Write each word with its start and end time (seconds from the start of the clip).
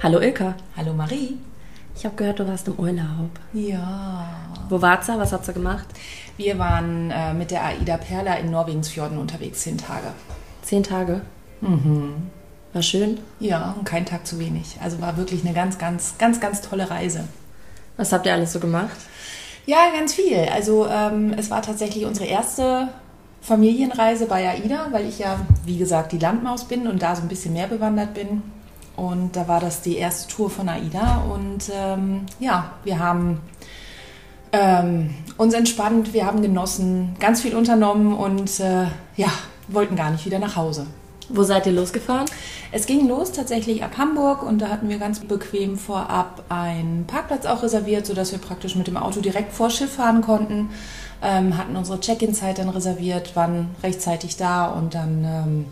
Hallo 0.00 0.20
Ilka. 0.20 0.54
Hallo 0.76 0.92
Marie. 0.92 1.38
Ich 1.96 2.04
habe 2.04 2.14
gehört, 2.14 2.38
du 2.38 2.46
warst 2.46 2.68
im 2.68 2.74
Urlaub. 2.74 3.30
Ja. 3.52 4.28
Wo 4.68 4.80
warst 4.80 5.08
du? 5.08 5.18
Was 5.18 5.32
habt 5.32 5.48
ihr 5.48 5.54
gemacht? 5.54 5.86
Wir 6.36 6.56
waren 6.56 7.10
äh, 7.10 7.34
mit 7.34 7.50
der 7.50 7.64
AIDA 7.64 7.96
Perla 7.96 8.34
in 8.34 8.52
Norwegens 8.52 8.90
Fjorden 8.90 9.18
unterwegs, 9.18 9.62
zehn 9.62 9.76
Tage. 9.76 10.12
Zehn 10.62 10.84
Tage? 10.84 11.22
Mhm. 11.62 12.30
War 12.72 12.82
schön? 12.82 13.18
Ja, 13.40 13.74
und 13.76 13.86
kein 13.86 14.06
Tag 14.06 14.24
zu 14.24 14.38
wenig. 14.38 14.76
Also 14.80 15.00
war 15.00 15.16
wirklich 15.16 15.44
eine 15.44 15.52
ganz, 15.52 15.78
ganz, 15.78 16.14
ganz, 16.16 16.38
ganz 16.38 16.60
tolle 16.60 16.88
Reise. 16.88 17.24
Was 17.96 18.12
habt 18.12 18.24
ihr 18.24 18.34
alles 18.34 18.52
so 18.52 18.60
gemacht? 18.60 18.96
Ja, 19.66 19.78
ganz 19.98 20.14
viel. 20.14 20.46
Also 20.54 20.86
ähm, 20.86 21.34
es 21.36 21.50
war 21.50 21.60
tatsächlich 21.60 22.04
unsere 22.04 22.26
erste 22.26 22.90
Familienreise 23.40 24.26
bei 24.26 24.48
AIDA, 24.48 24.92
weil 24.92 25.08
ich 25.08 25.18
ja, 25.18 25.40
wie 25.64 25.76
gesagt, 25.76 26.12
die 26.12 26.18
Landmaus 26.18 26.66
bin 26.66 26.86
und 26.86 27.02
da 27.02 27.16
so 27.16 27.22
ein 27.22 27.28
bisschen 27.28 27.54
mehr 27.54 27.66
bewandert 27.66 28.14
bin. 28.14 28.42
Und 28.98 29.36
da 29.36 29.46
war 29.46 29.60
das 29.60 29.80
die 29.80 29.96
erste 29.96 30.28
Tour 30.28 30.50
von 30.50 30.68
AIDA. 30.68 31.24
Und 31.32 31.70
ähm, 31.72 32.26
ja, 32.40 32.72
wir 32.82 32.98
haben 32.98 33.40
ähm, 34.52 35.14
uns 35.36 35.54
entspannt, 35.54 36.12
wir 36.12 36.26
haben 36.26 36.42
genossen, 36.42 37.14
ganz 37.20 37.42
viel 37.42 37.54
unternommen 37.54 38.12
und 38.12 38.58
äh, 38.58 38.86
ja, 39.16 39.28
wollten 39.68 39.94
gar 39.94 40.10
nicht 40.10 40.26
wieder 40.26 40.40
nach 40.40 40.56
Hause. 40.56 40.86
Wo 41.28 41.44
seid 41.44 41.66
ihr 41.66 41.72
losgefahren? 41.72 42.26
Es 42.72 42.86
ging 42.86 43.06
los 43.06 43.30
tatsächlich 43.30 43.84
ab 43.84 43.98
Hamburg 43.98 44.42
und 44.42 44.60
da 44.62 44.68
hatten 44.68 44.88
wir 44.88 44.98
ganz 44.98 45.20
bequem 45.20 45.76
vorab 45.76 46.42
einen 46.48 47.06
Parkplatz 47.06 47.46
auch 47.46 47.62
reserviert, 47.62 48.04
sodass 48.06 48.32
wir 48.32 48.38
praktisch 48.38 48.74
mit 48.74 48.88
dem 48.88 48.96
Auto 48.96 49.20
direkt 49.20 49.52
vor 49.52 49.70
Schiff 49.70 49.92
fahren 49.92 50.22
konnten. 50.22 50.70
Ähm, 51.22 51.56
hatten 51.56 51.76
unsere 51.76 52.00
Check-in-Zeit 52.00 52.58
dann 52.58 52.68
reserviert, 52.70 53.36
waren 53.36 53.70
rechtzeitig 53.82 54.36
da 54.36 54.66
und 54.66 54.94
dann 54.94 55.24
ähm, 55.24 55.64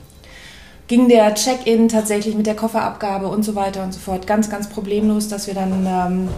ging 0.88 1.08
der 1.08 1.34
Check-in 1.34 1.88
tatsächlich 1.88 2.34
mit 2.34 2.46
der 2.46 2.54
Kofferabgabe 2.54 3.28
und 3.28 3.44
so 3.44 3.54
weiter 3.54 3.82
und 3.82 3.92
so 3.92 4.00
fort 4.00 4.26
ganz, 4.26 4.50
ganz 4.50 4.68
problemlos, 4.68 5.28
dass 5.28 5.46
wir 5.46 5.54
dann 5.54 5.86
ähm, 5.86 6.28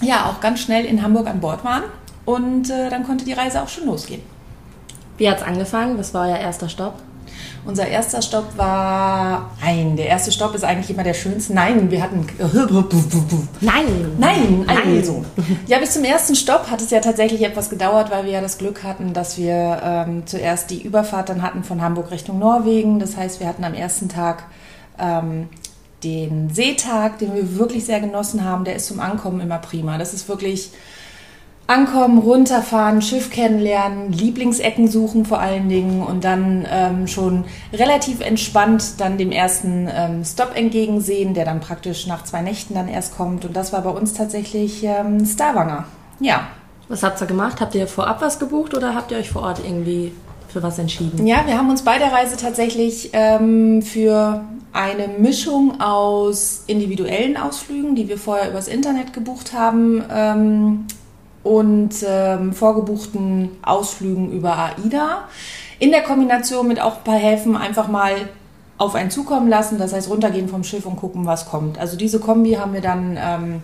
ja 0.00 0.26
auch 0.26 0.40
ganz 0.40 0.60
schnell 0.60 0.84
in 0.84 1.02
Hamburg 1.02 1.26
an 1.26 1.40
Bord 1.40 1.64
waren 1.64 1.84
und 2.24 2.70
äh, 2.70 2.88
dann 2.88 3.04
konnte 3.04 3.24
die 3.24 3.32
Reise 3.32 3.62
auch 3.62 3.68
schon 3.68 3.86
losgehen. 3.86 4.22
Wie 5.18 5.30
hat's 5.30 5.42
angefangen? 5.42 5.98
Was 5.98 6.12
war 6.14 6.28
euer 6.28 6.38
erster 6.38 6.68
Stopp? 6.68 6.94
Unser 7.64 7.88
erster 7.88 8.22
Stopp 8.22 8.56
war. 8.56 9.50
Nein, 9.60 9.96
der 9.96 10.06
erste 10.06 10.30
Stopp 10.30 10.54
ist 10.54 10.64
eigentlich 10.64 10.90
immer 10.90 11.02
der 11.02 11.14
schönste. 11.14 11.52
Nein, 11.52 11.90
wir 11.90 12.02
hatten. 12.02 12.26
Nein! 13.60 13.86
Nein, 14.18 14.64
Nein! 14.66 14.96
also. 14.96 15.24
Ja, 15.66 15.78
bis 15.78 15.92
zum 15.92 16.04
ersten 16.04 16.36
Stopp 16.36 16.70
hat 16.70 16.80
es 16.80 16.90
ja 16.90 17.00
tatsächlich 17.00 17.42
etwas 17.42 17.70
gedauert, 17.70 18.10
weil 18.10 18.24
wir 18.24 18.32
ja 18.32 18.40
das 18.40 18.58
Glück 18.58 18.82
hatten, 18.82 19.12
dass 19.12 19.38
wir 19.38 19.80
ähm, 19.82 20.26
zuerst 20.26 20.70
die 20.70 20.82
Überfahrt 20.82 21.28
dann 21.28 21.42
hatten 21.42 21.64
von 21.64 21.82
Hamburg 21.82 22.10
Richtung 22.10 22.38
Norwegen. 22.38 22.98
Das 22.98 23.16
heißt, 23.16 23.40
wir 23.40 23.48
hatten 23.48 23.64
am 23.64 23.74
ersten 23.74 24.08
Tag 24.08 24.44
ähm, 24.98 25.48
den 26.04 26.50
Seetag, 26.50 27.18
den 27.18 27.34
wir 27.34 27.58
wirklich 27.58 27.84
sehr 27.84 28.00
genossen 28.00 28.44
haben. 28.44 28.64
Der 28.64 28.76
ist 28.76 28.86
zum 28.86 29.00
Ankommen 29.00 29.40
immer 29.40 29.58
prima. 29.58 29.98
Das 29.98 30.14
ist 30.14 30.28
wirklich 30.28 30.70
Ankommen, 31.68 32.18
runterfahren, 32.18 33.02
Schiff 33.02 33.30
kennenlernen, 33.30 34.12
Lieblingsecken 34.12 34.86
suchen 34.86 35.24
vor 35.24 35.40
allen 35.40 35.68
Dingen 35.68 36.02
und 36.02 36.22
dann 36.22 36.64
ähm, 36.70 37.08
schon 37.08 37.44
relativ 37.72 38.20
entspannt 38.20 39.00
dann 39.00 39.18
dem 39.18 39.32
ersten 39.32 39.88
ähm, 39.92 40.24
Stop 40.24 40.52
entgegensehen, 40.54 41.34
der 41.34 41.44
dann 41.44 41.58
praktisch 41.58 42.06
nach 42.06 42.22
zwei 42.22 42.42
Nächten 42.42 42.74
dann 42.74 42.86
erst 42.86 43.16
kommt. 43.16 43.44
Und 43.44 43.56
das 43.56 43.72
war 43.72 43.82
bei 43.82 43.90
uns 43.90 44.14
tatsächlich 44.14 44.84
ähm, 44.84 45.26
Starwanger. 45.26 45.84
Ja. 46.20 46.46
Was 46.88 47.02
habt 47.02 47.20
ihr 47.20 47.26
gemacht? 47.26 47.60
Habt 47.60 47.74
ihr 47.74 47.88
vorab 47.88 48.22
was 48.22 48.38
gebucht 48.38 48.72
oder 48.76 48.94
habt 48.94 49.10
ihr 49.10 49.18
euch 49.18 49.30
vor 49.30 49.42
Ort 49.42 49.60
irgendwie 49.64 50.12
für 50.46 50.62
was 50.62 50.78
entschieden? 50.78 51.26
Ja, 51.26 51.46
wir 51.46 51.58
haben 51.58 51.68
uns 51.68 51.82
bei 51.82 51.98
der 51.98 52.12
Reise 52.12 52.36
tatsächlich 52.36 53.10
ähm, 53.12 53.82
für 53.82 54.44
eine 54.72 55.08
Mischung 55.18 55.80
aus 55.80 56.62
individuellen 56.68 57.36
Ausflügen, 57.36 57.96
die 57.96 58.08
wir 58.08 58.18
vorher 58.18 58.50
übers 58.50 58.68
Internet 58.68 59.12
gebucht 59.12 59.52
haben, 59.52 60.04
ähm, 60.10 60.86
und 61.46 61.94
ähm, 62.04 62.52
vorgebuchten 62.52 63.50
Ausflügen 63.62 64.32
über 64.32 64.58
AIDA. 64.58 65.28
In 65.78 65.92
der 65.92 66.02
Kombination 66.02 66.66
mit 66.66 66.80
auch 66.80 66.96
ein 66.96 67.04
paar 67.04 67.18
Häfen 67.18 67.56
einfach 67.56 67.86
mal 67.86 68.14
auf 68.78 68.96
einen 68.96 69.12
zukommen 69.12 69.48
lassen, 69.48 69.78
das 69.78 69.92
heißt 69.92 70.10
runtergehen 70.10 70.48
vom 70.48 70.64
Schiff 70.64 70.84
und 70.86 70.96
gucken, 70.96 71.24
was 71.24 71.48
kommt. 71.48 71.78
Also 71.78 71.96
diese 71.96 72.18
Kombi 72.18 72.54
haben 72.54 72.72
wir 72.72 72.80
dann 72.80 73.16
ähm, 73.16 73.62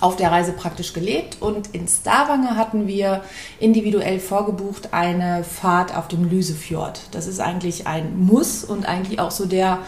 auf 0.00 0.16
der 0.16 0.30
Reise 0.30 0.52
praktisch 0.52 0.92
gelebt 0.92 1.38
und 1.40 1.74
in 1.74 1.88
Stavanger 1.88 2.56
hatten 2.56 2.86
wir 2.86 3.22
individuell 3.58 4.20
vorgebucht 4.20 4.92
eine 4.92 5.44
Fahrt 5.44 5.96
auf 5.96 6.08
dem 6.08 6.28
Lüsefjord. 6.28 7.00
Das 7.12 7.26
ist 7.26 7.40
eigentlich 7.40 7.86
ein 7.86 8.22
Muss 8.22 8.64
und 8.64 8.86
eigentlich 8.86 9.18
auch 9.18 9.30
so 9.30 9.46
der 9.46 9.78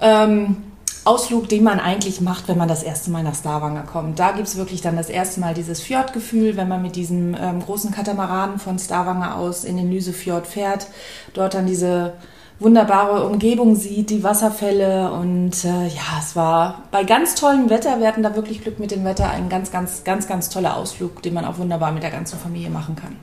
ähm, 0.00 0.56
Ausflug, 1.04 1.48
den 1.48 1.62
man 1.64 1.80
eigentlich 1.80 2.20
macht, 2.20 2.48
wenn 2.48 2.56
man 2.56 2.68
das 2.68 2.82
erste 2.82 3.10
Mal 3.10 3.22
nach 3.22 3.34
Stavanger 3.34 3.82
kommt. 3.82 4.18
Da 4.18 4.32
gibt 4.32 4.48
es 4.48 4.56
wirklich 4.56 4.80
dann 4.80 4.96
das 4.96 5.10
erste 5.10 5.40
Mal 5.40 5.52
dieses 5.52 5.80
Fjordgefühl, 5.80 6.56
wenn 6.56 6.68
man 6.68 6.80
mit 6.80 6.96
diesem 6.96 7.36
ähm, 7.38 7.60
großen 7.62 7.90
Katamaran 7.90 8.58
von 8.58 8.78
Stavanger 8.78 9.36
aus 9.36 9.64
in 9.64 9.76
den 9.76 9.90
Lysefjord 9.90 10.46
fährt, 10.46 10.86
dort 11.34 11.54
dann 11.54 11.66
diese 11.66 12.14
wunderbare 12.58 13.26
Umgebung 13.26 13.76
sieht, 13.76 14.08
die 14.10 14.22
Wasserfälle 14.22 15.12
und 15.12 15.64
äh, 15.64 15.88
ja, 15.88 16.20
es 16.20 16.36
war 16.36 16.84
bei 16.90 17.04
ganz 17.04 17.34
tollem 17.34 17.68
Wetter, 17.68 18.00
wir 18.00 18.06
hatten 18.06 18.22
da 18.22 18.34
wirklich 18.34 18.62
Glück 18.62 18.78
mit 18.78 18.90
dem 18.90 19.04
Wetter, 19.04 19.28
ein 19.28 19.48
ganz, 19.48 19.70
ganz, 19.70 20.04
ganz, 20.04 20.26
ganz 20.26 20.48
toller 20.48 20.76
Ausflug, 20.76 21.22
den 21.22 21.34
man 21.34 21.44
auch 21.44 21.58
wunderbar 21.58 21.92
mit 21.92 22.02
der 22.02 22.10
ganzen 22.10 22.38
Familie 22.38 22.70
machen 22.70 22.96
kann. 22.96 23.16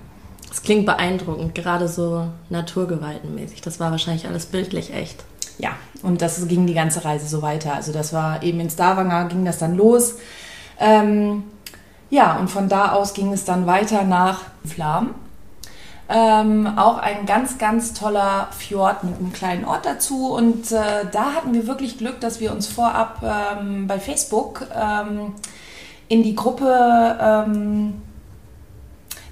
Das 0.50 0.62
klingt 0.62 0.86
beeindruckend, 0.86 1.56
gerade 1.56 1.88
so 1.88 2.28
naturgewaltenmäßig. 2.50 3.62
Das 3.62 3.80
war 3.80 3.90
wahrscheinlich 3.90 4.28
alles 4.28 4.46
bildlich 4.46 4.94
echt 4.94 5.24
ja, 5.62 5.72
und 6.02 6.22
das 6.22 6.48
ging 6.48 6.66
die 6.66 6.74
ganze 6.74 7.06
Reise 7.06 7.28
so 7.28 7.42
weiter. 7.42 7.76
Also 7.76 7.94
das 7.94 8.14
war 8.14 8.42
eben 8.44 8.60
in 8.60 8.70
Stavanger 8.70 9.26
ging 9.26 9.46
das 9.46 9.60
dann 9.60 9.78
los. 9.78 10.16
Ähm, 10.80 11.44
ja, 12.10 12.38
und 12.38 12.50
von 12.50 12.68
da 12.68 12.94
aus 12.94 13.14
ging 13.14 13.32
es 13.32 13.46
dann 13.46 13.68
weiter 13.68 14.04
nach 14.04 14.42
Flam. 14.66 15.14
Ähm, 16.10 16.68
auch 16.78 16.98
ein 16.98 17.26
ganz, 17.26 17.58
ganz 17.58 17.94
toller 17.94 18.50
Fjord 18.58 19.04
mit 19.04 19.18
einem 19.18 19.32
kleinen 19.32 19.64
Ort 19.64 19.86
dazu. 19.86 20.34
Und 20.34 20.72
äh, 20.72 21.06
da 21.12 21.34
hatten 21.36 21.54
wir 21.54 21.68
wirklich 21.68 22.00
Glück, 22.00 22.20
dass 22.20 22.40
wir 22.40 22.52
uns 22.52 22.68
vorab 22.68 23.22
ähm, 23.24 23.88
bei 23.88 24.00
Facebook 24.00 24.66
ähm, 24.76 25.36
in 26.08 26.24
die 26.24 26.36
Gruppe 26.36 27.18
ähm, 27.22 28.02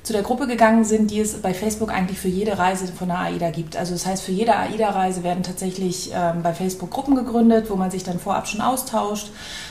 zu 0.09 0.14
der 0.14 0.24
Gruppe 0.24 0.47
gegangen 0.47 0.86
sind, 0.86 1.12
die 1.12 1.20
es 1.20 1.40
bei 1.40 1.53
Facebook 1.53 1.92
eigentlich 1.94 2.18
für 2.18 2.30
jede 2.30 2.58
Reise 2.58 2.88
von 2.88 3.09
der 3.09 3.20
AIDA 3.20 3.52
gibt. 3.52 3.78
Also 3.78 3.94
das 3.94 4.08
heißt, 4.08 4.24
für 4.24 4.31
jede 4.31 4.56
AIDA-Reise 4.56 5.24
werden 5.24 5.44
tatsächlich 5.44 6.09
ähm, 6.16 6.42
bei 6.42 6.52
Facebook 6.52 6.90
Gruppen 6.90 7.14
gegründet, 7.14 7.70
wo 7.70 7.75
man 7.75 7.92
sich 7.92 8.03
dann 8.03 8.18
vorab 8.18 8.47
schon 8.47 8.59
austauscht, 8.59 9.30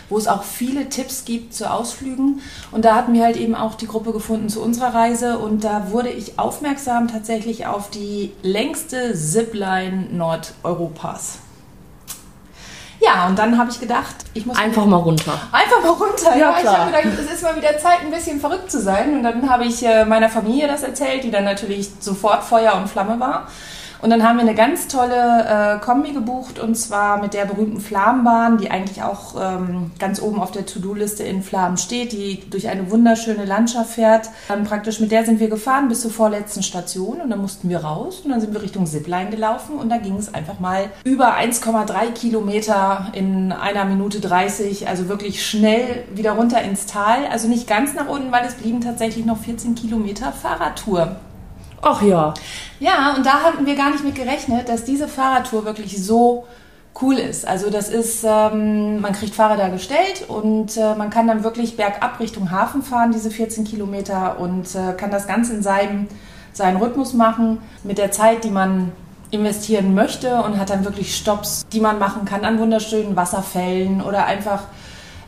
wo 0.09 0.17
es 0.17 0.29
auch 0.29 0.45
viele 0.45 0.91
Tipps 0.91 1.25
gibt 1.25 1.55
zu 1.55 1.69
Ausflügen. 1.69 2.41
Und 2.71 2.85
da 2.85 2.95
hatten 2.95 3.15
wir 3.15 3.25
halt 3.25 3.37
eben 3.37 3.57
auch 3.57 3.75
die 3.75 3.89
Gruppe 3.89 4.13
gefunden 4.13 4.49
zu 4.49 4.63
unserer 4.63 4.95
Reise 4.95 5.41
und 5.41 5.65
da 5.65 5.91
wurde 5.91 6.11
ich 6.11 6.39
aufmerksam 6.39 7.09
tatsächlich 7.09 7.67
auf 7.67 7.91
die 7.91 8.31
längste 8.43 9.15
Zipline 9.15 10.07
Nordeuropas. 10.13 11.41
Ja, 13.01 13.29
und 13.29 13.39
dann 13.39 13.57
habe 13.57 13.71
ich 13.71 13.79
gedacht, 13.79 14.17
ich 14.35 14.45
muss. 14.45 14.59
Einfach 14.59 14.85
mal 14.85 14.97
runter. 14.97 15.39
Einfach 15.53 15.83
mal 15.83 15.91
runter, 15.91 16.37
ja. 16.37 16.51
ja 16.51 16.61
klar. 16.61 16.89
Ich 16.89 16.97
habe 16.97 17.05
gedacht, 17.05 17.19
es 17.21 17.33
ist 17.33 17.43
mal 17.43 17.57
wieder 17.57 17.79
Zeit, 17.79 18.01
ein 18.01 18.11
bisschen 18.11 18.41
verrückt 18.41 18.71
zu 18.71 18.81
sein. 18.81 19.15
Und 19.15 19.23
dann 19.23 19.49
habe 19.49 19.65
ich 19.65 19.85
äh, 19.85 20.05
meiner 20.05 20.29
Familie 20.29 20.67
das 20.67 20.83
erzählt, 20.83 21.23
die 21.25 21.31
dann 21.31 21.45
natürlich 21.45 21.91
sofort 22.01 22.43
Feuer 22.43 22.75
und 22.75 22.89
Flamme 22.89 23.21
war. 23.21 23.47
Und 24.01 24.11
dann 24.11 24.23
haben 24.23 24.37
wir 24.37 24.43
eine 24.43 24.55
ganz 24.55 24.87
tolle 24.87 25.79
äh, 25.79 25.85
Kombi 25.85 26.13
gebucht 26.13 26.59
und 26.61 26.77
zwar 26.77 27.21
mit 27.21 27.35
der 27.35 27.47
berühmten 27.47 27.81
Flammenbahn, 27.81 28.59
die 28.59 28.71
eigentlich 28.71 29.03
auch 29.03 29.35
ähm, 29.41 29.91
ganz 29.99 30.23
oben 30.23 30.41
auf 30.41 30.53
der 30.53 30.67
To-Do-Liste 30.67 31.25
in 31.25 31.43
Flammen 31.43 31.77
steht, 31.79 32.13
die 32.13 32.49
durch 32.49 32.69
eine 32.69 32.91
wunderschöne 32.91 33.45
Landschaft 33.45 33.91
fährt. 33.91 34.31
Dann 34.47 34.65
praktisch 34.65 35.01
mit 35.01 35.11
der 35.11 35.25
sind 35.25 35.41
wir 35.41 35.49
gefahren 35.49 35.89
bis 35.89 36.03
zur 36.03 36.13
vorletzten 36.13 36.63
Station 36.63 37.21
und 37.21 37.31
dann 37.31 37.41
mussten 37.41 37.69
wir 37.69 37.79
raus 37.79 38.21
und 38.25 38.31
dann 38.31 38.41
sind 38.41 38.53
wir 38.55 38.63
Richtung 38.63 38.87
Zipline 38.87 39.31
gelaufen 39.31 39.77
und 39.77 39.89
da 39.89 39.97
ging 39.97 40.17
es 40.17 40.33
einfach 40.33 40.61
mal 40.61 40.85
über 41.05 41.37
1,3 41.37 42.13
Kilometer 42.13 43.09
in 43.15 43.51
einer 43.51 43.85
Minute 43.85 44.21
30, 44.21 44.87
also 44.87 45.09
wirklich 45.09 45.45
schnell 45.45 46.05
wieder 46.15 46.33
runter 46.33 46.63
ins 46.63 46.87
Tal. 46.87 47.27
Also 47.33 47.49
nicht 47.49 47.67
ganz 47.67 47.95
nach 47.95 48.09
unten, 48.09 48.31
weil 48.31 48.47
es 48.47 48.55
blieben 48.55 48.81
tatsächlich 48.81 49.25
noch 49.25 49.39
14 49.39 49.75
Kilometer 49.75 50.33
Fahrradtour. 50.33 51.17
Ach 51.83 52.03
ja. 52.03 52.35
Ja, 52.81 53.15
und 53.17 53.25
da 53.25 53.43
hatten 53.43 53.67
wir 53.67 53.77
gar 53.77 53.91
nicht 53.91 54.05
mit 54.05 54.15
gerechnet, 54.15 54.69
dass 54.69 54.85
diese 54.85 55.09
Fahrradtour 55.09 55.65
wirklich 55.65 56.03
so 56.05 56.47
cool 57.01 57.15
ist. 57.15 57.47
Also 57.47 57.71
das 57.71 57.89
ist, 57.89 58.25
ähm, 58.25 59.01
man 59.01 59.13
kriegt 59.13 59.35
Fahrräder 59.35 59.71
gestellt 59.71 60.25
und 60.29 60.77
äh, 60.77 60.95
man 60.97 61.11
kann 61.11 61.27
dann 61.29 61.45
wirklich 61.45 61.77
bergab 61.77 62.19
Richtung 62.19 62.51
Hafen 62.51 62.83
fahren, 62.83 63.13
diese 63.13 63.31
14 63.31 63.65
Kilometer 63.65 64.39
und 64.41 64.75
äh, 64.75 64.95
kann 64.95 65.11
das 65.11 65.27
Ganze 65.27 65.55
in 65.55 65.63
seinem, 65.63 66.09
seinen 66.53 66.77
Rhythmus 66.79 67.15
machen, 67.15 67.59
mit 67.85 67.99
der 67.99 68.11
Zeit, 68.11 68.45
die 68.45 68.51
man 68.51 68.93
investieren 69.31 69.95
möchte 69.95 70.43
und 70.43 70.59
hat 70.59 70.71
dann 70.71 70.85
wirklich 70.85 71.15
Stops, 71.15 71.67
die 71.73 71.81
man 71.81 71.99
machen 71.99 72.25
kann 72.25 72.45
an 72.45 72.59
wunderschönen 72.59 73.15
Wasserfällen 73.15 74.01
oder 74.01 74.25
einfach 74.25 74.63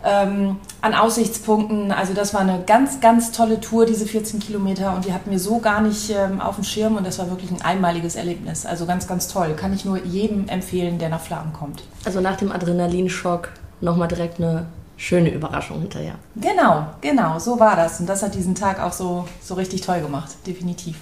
ähm, 0.04 0.56
an 0.80 0.94
Aussichtspunkten. 0.94 1.92
Also 1.92 2.14
das 2.14 2.32
war 2.34 2.40
eine 2.40 2.62
ganz, 2.66 3.00
ganz 3.00 3.32
tolle 3.32 3.60
Tour, 3.60 3.86
diese 3.86 4.06
14 4.06 4.40
Kilometer 4.40 4.94
und 4.94 5.04
die 5.04 5.12
hatten 5.12 5.30
wir 5.30 5.38
so 5.38 5.58
gar 5.58 5.80
nicht 5.80 6.10
ähm, 6.10 6.40
auf 6.40 6.56
dem 6.56 6.64
Schirm 6.64 6.96
und 6.96 7.06
das 7.06 7.18
war 7.18 7.30
wirklich 7.30 7.50
ein 7.50 7.62
einmaliges 7.62 8.16
Erlebnis. 8.16 8.66
Also 8.66 8.86
ganz, 8.86 9.06
ganz 9.06 9.28
toll. 9.28 9.54
Kann 9.56 9.72
ich 9.72 9.84
nur 9.84 10.02
jedem 10.04 10.48
empfehlen, 10.48 10.98
der 10.98 11.08
nach 11.08 11.20
Flamen 11.20 11.52
kommt. 11.52 11.82
Also 12.04 12.20
nach 12.20 12.36
dem 12.36 12.52
Adrenalinschock 12.52 13.50
nochmal 13.80 14.08
direkt 14.08 14.38
eine 14.38 14.66
schöne 14.96 15.30
Überraschung 15.32 15.80
hinterher. 15.80 16.14
Genau, 16.36 16.86
genau, 17.00 17.38
so 17.38 17.58
war 17.58 17.76
das. 17.76 18.00
Und 18.00 18.06
das 18.06 18.22
hat 18.22 18.34
diesen 18.34 18.54
Tag 18.54 18.80
auch 18.80 18.92
so, 18.92 19.26
so 19.42 19.54
richtig 19.54 19.80
toll 19.80 20.00
gemacht, 20.00 20.30
definitiv. 20.46 20.96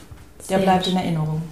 Der 0.49 0.59
Sehr 0.59 0.59
bleibt 0.59 0.87
in 0.87 0.97
Erinnerung. 0.97 1.43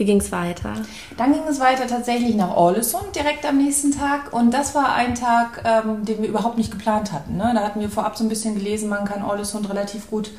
Wie 0.00 0.06
ging 0.06 0.20
es 0.20 0.32
weiter? 0.32 0.72
Dann 1.18 1.34
ging 1.34 1.42
es 1.46 1.60
weiter 1.60 1.86
tatsächlich 1.86 2.34
nach 2.34 2.56
Orlesund 2.56 3.14
direkt 3.14 3.44
am 3.44 3.58
nächsten 3.58 3.92
Tag. 3.92 4.32
Und 4.32 4.54
das 4.54 4.74
war 4.74 4.94
ein 4.94 5.14
Tag, 5.14 5.62
ähm, 5.62 6.06
den 6.06 6.22
wir 6.22 6.28
überhaupt 6.30 6.56
nicht 6.56 6.70
geplant 6.70 7.12
hatten. 7.12 7.36
Ne? 7.36 7.52
Da 7.54 7.60
hatten 7.60 7.80
wir 7.80 7.90
vorab 7.90 8.16
so 8.16 8.24
ein 8.24 8.30
bisschen 8.30 8.54
gelesen, 8.54 8.88
man 8.88 9.04
kann 9.04 9.22
Orlesund 9.22 9.68
relativ 9.68 10.08
gut 10.08 10.30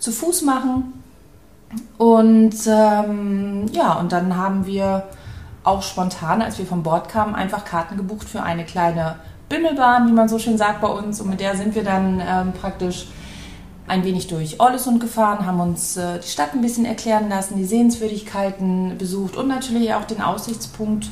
zu 0.00 0.10
Fuß 0.10 0.42
machen. 0.42 1.00
Und 1.96 2.56
ähm, 2.66 3.66
ja, 3.70 3.92
und 4.00 4.10
dann 4.10 4.36
haben 4.36 4.66
wir 4.66 5.04
auch 5.62 5.84
spontan, 5.84 6.42
als 6.42 6.58
wir 6.58 6.66
von 6.66 6.82
Bord 6.82 7.08
kamen, 7.08 7.36
einfach 7.36 7.64
Karten 7.64 7.96
gebucht 7.96 8.28
für 8.28 8.42
eine 8.42 8.64
kleine 8.64 9.14
Bimmelbahn, 9.48 10.08
wie 10.08 10.12
man 10.12 10.28
so 10.28 10.40
schön 10.40 10.58
sagt 10.58 10.80
bei 10.80 10.88
uns. 10.88 11.20
Und 11.20 11.30
mit 11.30 11.38
der 11.38 11.56
sind 11.56 11.76
wir 11.76 11.84
dann 11.84 12.20
ähm, 12.20 12.52
praktisch 12.52 13.06
ein 13.86 14.04
wenig 14.04 14.28
durch 14.28 14.60
Orlesund 14.60 15.00
gefahren, 15.00 15.46
haben 15.46 15.60
uns 15.60 15.96
äh, 15.96 16.18
die 16.18 16.28
Stadt 16.28 16.54
ein 16.54 16.62
bisschen 16.62 16.84
erklären 16.84 17.28
lassen, 17.28 17.56
die 17.56 17.64
Sehenswürdigkeiten 17.64 18.96
besucht 18.96 19.36
und 19.36 19.48
natürlich 19.48 19.92
auch 19.94 20.04
den 20.04 20.22
Aussichtspunkt 20.22 21.10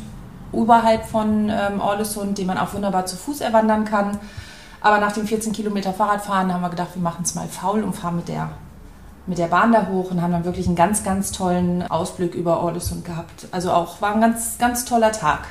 oberhalb 0.52 1.04
von 1.06 1.50
ähm, 1.50 1.80
Orlesund, 1.80 2.38
den 2.38 2.46
man 2.46 2.58
auch 2.58 2.72
wunderbar 2.74 3.06
zu 3.06 3.16
Fuß 3.16 3.40
erwandern 3.40 3.84
kann. 3.84 4.18
Aber 4.80 4.98
nach 4.98 5.12
dem 5.12 5.26
14 5.26 5.52
Kilometer 5.52 5.92
Fahrradfahren 5.92 6.52
haben 6.52 6.62
wir 6.62 6.70
gedacht, 6.70 6.90
wir 6.94 7.02
machen 7.02 7.22
es 7.24 7.34
mal 7.34 7.46
faul 7.46 7.82
und 7.82 7.94
fahren 7.94 8.16
mit 8.16 8.28
der, 8.28 8.50
mit 9.26 9.38
der 9.38 9.46
Bahn 9.46 9.72
da 9.72 9.86
hoch 9.86 10.10
und 10.10 10.20
haben 10.20 10.32
dann 10.32 10.44
wirklich 10.44 10.66
einen 10.66 10.76
ganz, 10.76 11.04
ganz 11.04 11.30
tollen 11.30 11.82
Ausblick 11.88 12.34
über 12.34 12.60
Orlesund 12.60 13.04
gehabt. 13.04 13.48
Also 13.52 13.70
auch 13.70 14.00
war 14.02 14.14
ein 14.14 14.20
ganz, 14.20 14.58
ganz 14.58 14.84
toller 14.84 15.12
Tag. 15.12 15.46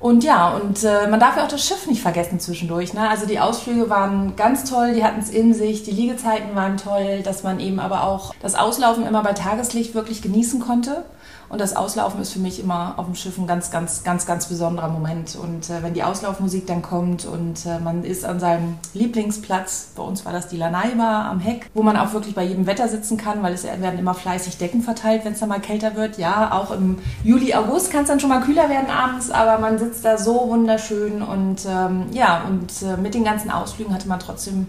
Und 0.00 0.22
ja, 0.22 0.50
und 0.50 0.84
äh, 0.84 1.08
man 1.08 1.18
darf 1.18 1.36
ja 1.36 1.44
auch 1.44 1.48
das 1.48 1.66
Schiff 1.66 1.86
nicht 1.88 2.02
vergessen 2.02 2.38
zwischendurch. 2.38 2.94
Ne? 2.94 3.08
Also 3.08 3.26
die 3.26 3.40
Ausflüge 3.40 3.90
waren 3.90 4.36
ganz 4.36 4.68
toll, 4.68 4.94
die 4.94 5.02
hatten 5.02 5.20
es 5.20 5.28
in 5.28 5.54
sich, 5.54 5.82
die 5.82 5.90
Liegezeiten 5.90 6.54
waren 6.54 6.76
toll, 6.76 7.22
dass 7.24 7.42
man 7.42 7.58
eben 7.58 7.80
aber 7.80 8.04
auch 8.04 8.32
das 8.40 8.54
Auslaufen 8.54 9.06
immer 9.06 9.22
bei 9.24 9.32
Tageslicht 9.32 9.94
wirklich 9.94 10.22
genießen 10.22 10.60
konnte. 10.60 11.04
Und 11.50 11.62
das 11.62 11.74
Auslaufen 11.74 12.20
ist 12.20 12.32
für 12.32 12.40
mich 12.40 12.60
immer 12.60 12.94
auf 12.98 13.06
dem 13.06 13.14
Schiff 13.14 13.38
ein 13.38 13.46
ganz, 13.46 13.70
ganz, 13.70 14.04
ganz, 14.04 14.26
ganz 14.26 14.46
besonderer 14.46 14.88
Moment. 14.88 15.36
Und 15.42 15.70
äh, 15.70 15.82
wenn 15.82 15.94
die 15.94 16.02
Auslaufmusik 16.02 16.66
dann 16.66 16.82
kommt 16.82 17.24
und 17.24 17.64
äh, 17.64 17.78
man 17.78 18.04
ist 18.04 18.26
an 18.26 18.38
seinem 18.38 18.76
Lieblingsplatz, 18.92 19.92
bei 19.96 20.02
uns 20.02 20.26
war 20.26 20.32
das 20.32 20.48
die 20.48 20.58
Lanai 20.58 20.90
Bar 20.96 21.24
am 21.24 21.40
Heck, 21.40 21.70
wo 21.72 21.82
man 21.82 21.96
auch 21.96 22.12
wirklich 22.12 22.34
bei 22.34 22.44
jedem 22.44 22.66
Wetter 22.66 22.88
sitzen 22.88 23.16
kann, 23.16 23.42
weil 23.42 23.54
es 23.54 23.64
werden 23.64 23.98
immer 23.98 24.12
fleißig 24.12 24.58
Decken 24.58 24.82
verteilt, 24.82 25.24
wenn 25.24 25.32
es 25.32 25.40
dann 25.40 25.48
mal 25.48 25.60
kälter 25.60 25.94
wird. 25.94 26.18
Ja, 26.18 26.52
auch 26.52 26.70
im 26.70 26.98
Juli, 27.24 27.54
August 27.54 27.90
kann 27.90 28.02
es 28.02 28.08
dann 28.08 28.20
schon 28.20 28.28
mal 28.28 28.40
kühler 28.40 28.68
werden 28.68 28.90
abends, 28.90 29.30
aber 29.30 29.58
man 29.58 29.78
sitzt 29.78 30.04
da 30.04 30.18
so 30.18 30.48
wunderschön 30.48 31.22
und 31.22 31.64
ähm, 31.66 32.06
ja, 32.12 32.42
und 32.46 32.70
äh, 32.82 33.00
mit 33.00 33.14
den 33.14 33.24
ganzen 33.24 33.50
Ausflügen 33.50 33.94
hatte 33.94 34.08
man 34.08 34.20
trotzdem 34.20 34.68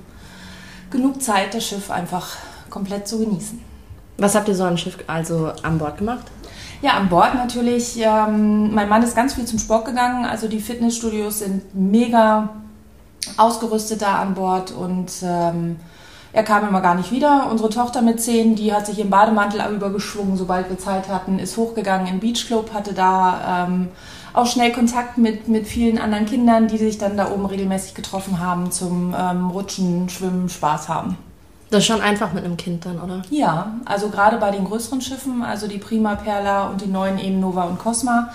genug 0.91 1.21
Zeit, 1.21 1.53
das 1.53 1.65
Schiff 1.65 1.91
einfach 1.91 2.37
komplett 2.69 3.07
zu 3.07 3.19
genießen. 3.19 3.59
Was 4.17 4.35
habt 4.35 4.47
ihr 4.47 4.55
so 4.55 4.65
an 4.65 4.77
Schiff, 4.77 4.97
also 5.07 5.51
an 5.63 5.77
Bord 5.77 5.97
gemacht? 5.97 6.25
Ja, 6.81 6.91
an 6.93 7.09
Bord 7.09 7.35
natürlich. 7.35 7.97
Ähm, 7.97 8.73
mein 8.73 8.87
Mann 8.87 9.03
ist 9.03 9.15
ganz 9.15 9.33
viel 9.33 9.45
zum 9.45 9.59
Sport 9.59 9.85
gegangen. 9.85 10.25
Also 10.25 10.47
die 10.47 10.61
Fitnessstudios 10.61 11.39
sind 11.39 11.75
mega 11.75 12.49
ausgerüstet 13.37 14.01
da 14.01 14.19
an 14.19 14.33
Bord 14.33 14.71
und 14.71 15.11
ähm, 15.23 15.75
er 16.31 16.43
kam 16.43 16.67
immer 16.67 16.81
gar 16.81 16.95
nicht 16.95 17.11
wieder. 17.11 17.47
Unsere 17.51 17.69
Tochter 17.69 18.01
mit 18.01 18.21
zehn, 18.21 18.55
die 18.55 18.73
hat 18.73 18.85
sich 18.85 18.99
im 18.99 19.09
Bademantel 19.09 19.61
übergeschwungen, 19.73 20.37
sobald 20.37 20.69
wir 20.69 20.77
Zeit 20.77 21.09
hatten, 21.09 21.37
ist 21.37 21.57
hochgegangen 21.57 22.07
den 22.07 22.19
Beachclub, 22.19 22.73
hatte 22.73 22.93
da 22.93 23.65
ähm, 23.67 23.89
auch 24.33 24.45
schnell 24.45 24.71
Kontakt 24.71 25.17
mit, 25.17 25.47
mit 25.47 25.67
vielen 25.67 25.97
anderen 25.97 26.25
Kindern, 26.25 26.67
die 26.67 26.77
sich 26.77 26.97
dann 26.97 27.17
da 27.17 27.31
oben 27.31 27.45
regelmäßig 27.45 27.95
getroffen 27.95 28.39
haben 28.39 28.71
zum 28.71 29.15
ähm, 29.17 29.49
Rutschen, 29.49 30.07
Schwimmen, 30.07 30.49
Spaß 30.49 30.87
haben. 30.87 31.17
Das 31.69 31.79
ist 31.79 31.85
schon 31.85 32.01
einfach 32.01 32.33
mit 32.33 32.43
einem 32.43 32.57
Kind 32.57 32.85
dann, 32.85 32.99
oder? 32.99 33.21
Ja, 33.29 33.75
also 33.85 34.09
gerade 34.09 34.37
bei 34.37 34.51
den 34.51 34.65
größeren 34.65 35.01
Schiffen, 35.01 35.43
also 35.43 35.67
die 35.67 35.77
Prima 35.77 36.15
Perla 36.15 36.67
und 36.67 36.81
die 36.81 36.87
neuen 36.87 37.19
eben 37.19 37.39
Nova 37.39 37.63
und 37.63 37.77
Cosma, 37.77 38.31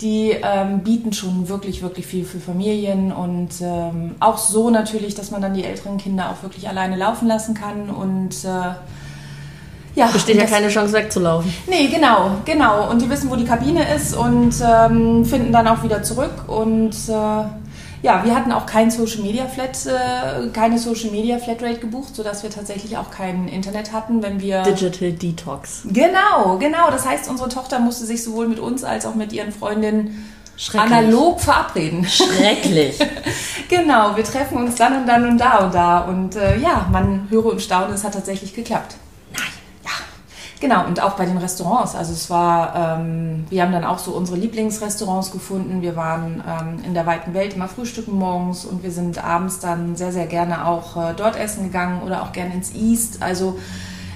die 0.00 0.30
ähm, 0.30 0.80
bieten 0.80 1.12
schon 1.12 1.48
wirklich, 1.48 1.82
wirklich 1.82 2.06
viel 2.06 2.24
für 2.24 2.38
Familien 2.38 3.12
und 3.12 3.50
ähm, 3.60 4.14
auch 4.20 4.38
so 4.38 4.70
natürlich, 4.70 5.14
dass 5.14 5.30
man 5.30 5.42
dann 5.42 5.54
die 5.54 5.64
älteren 5.64 5.98
Kinder 5.98 6.30
auch 6.30 6.42
wirklich 6.42 6.68
alleine 6.68 6.96
laufen 6.96 7.28
lassen 7.28 7.54
kann 7.54 7.90
und 7.90 8.44
äh, 8.44 8.74
ja, 9.98 10.06
Besteht 10.06 10.36
ja 10.36 10.46
keine 10.46 10.68
Chance 10.68 10.92
wegzulaufen. 10.92 11.52
Nee, 11.66 11.88
genau, 11.88 12.30
genau. 12.44 12.88
Und 12.88 13.02
die 13.02 13.10
wissen, 13.10 13.28
wo 13.30 13.34
die 13.34 13.44
Kabine 13.44 13.94
ist 13.96 14.14
und 14.14 14.54
ähm, 14.62 15.24
finden 15.24 15.52
dann 15.52 15.66
auch 15.66 15.82
wieder 15.82 16.04
zurück. 16.04 16.44
Und 16.46 16.94
äh, 17.08 17.44
ja, 18.02 18.24
wir 18.24 18.34
hatten 18.34 18.52
auch 18.52 18.66
kein 18.66 18.90
Social 18.90 19.22
Media 19.22 19.46
Flat, 19.46 19.78
äh, 19.86 20.48
keine 20.50 20.78
Social 20.78 21.10
Media 21.10 21.38
Flatrate 21.38 21.78
gebucht, 21.78 22.14
sodass 22.14 22.42
wir 22.42 22.50
tatsächlich 22.50 22.96
auch 22.96 23.10
kein 23.10 23.48
Internet 23.48 23.92
hatten, 23.92 24.22
wenn 24.22 24.40
wir. 24.40 24.62
Digital 24.62 25.12
Detox. 25.12 25.82
Genau, 25.84 26.58
genau. 26.58 26.90
Das 26.90 27.06
heißt, 27.06 27.28
unsere 27.28 27.48
Tochter 27.48 27.78
musste 27.80 28.06
sich 28.06 28.22
sowohl 28.22 28.48
mit 28.48 28.58
uns 28.58 28.84
als 28.84 29.06
auch 29.06 29.14
mit 29.14 29.32
ihren 29.32 29.52
Freundinnen 29.52 30.32
analog 30.74 31.40
verabreden. 31.40 32.04
Schrecklich. 32.04 32.98
genau, 33.68 34.16
wir 34.16 34.24
treffen 34.24 34.58
uns 34.58 34.76
dann 34.76 35.00
und 35.00 35.06
dann 35.06 35.28
und 35.28 35.38
da 35.38 35.58
und 35.58 35.74
da. 35.74 36.00
Und 36.00 36.36
äh, 36.36 36.58
ja, 36.58 36.86
man 36.90 37.26
höre 37.30 37.46
und 37.46 37.62
staune, 37.62 37.94
es 37.94 38.04
hat 38.04 38.14
tatsächlich 38.14 38.54
geklappt. 38.54 38.96
Genau. 40.60 40.86
Und 40.86 41.00
auch 41.02 41.12
bei 41.12 41.24
den 41.24 41.38
Restaurants. 41.38 41.94
Also 41.94 42.12
es 42.12 42.30
war, 42.30 42.98
ähm, 43.00 43.46
wir 43.48 43.62
haben 43.62 43.72
dann 43.72 43.84
auch 43.84 43.98
so 43.98 44.12
unsere 44.12 44.36
Lieblingsrestaurants 44.38 45.30
gefunden. 45.30 45.82
Wir 45.82 45.94
waren 45.94 46.42
ähm, 46.46 46.84
in 46.84 46.94
der 46.94 47.06
weiten 47.06 47.32
Welt 47.32 47.54
immer 47.54 47.68
frühstücken 47.68 48.18
morgens 48.18 48.64
und 48.64 48.82
wir 48.82 48.90
sind 48.90 49.22
abends 49.22 49.60
dann 49.60 49.94
sehr, 49.94 50.12
sehr 50.12 50.26
gerne 50.26 50.66
auch 50.66 50.96
äh, 50.96 51.14
dort 51.16 51.36
essen 51.36 51.64
gegangen 51.64 52.02
oder 52.02 52.22
auch 52.22 52.32
gerne 52.32 52.54
ins 52.54 52.74
East. 52.74 53.22
Also 53.22 53.58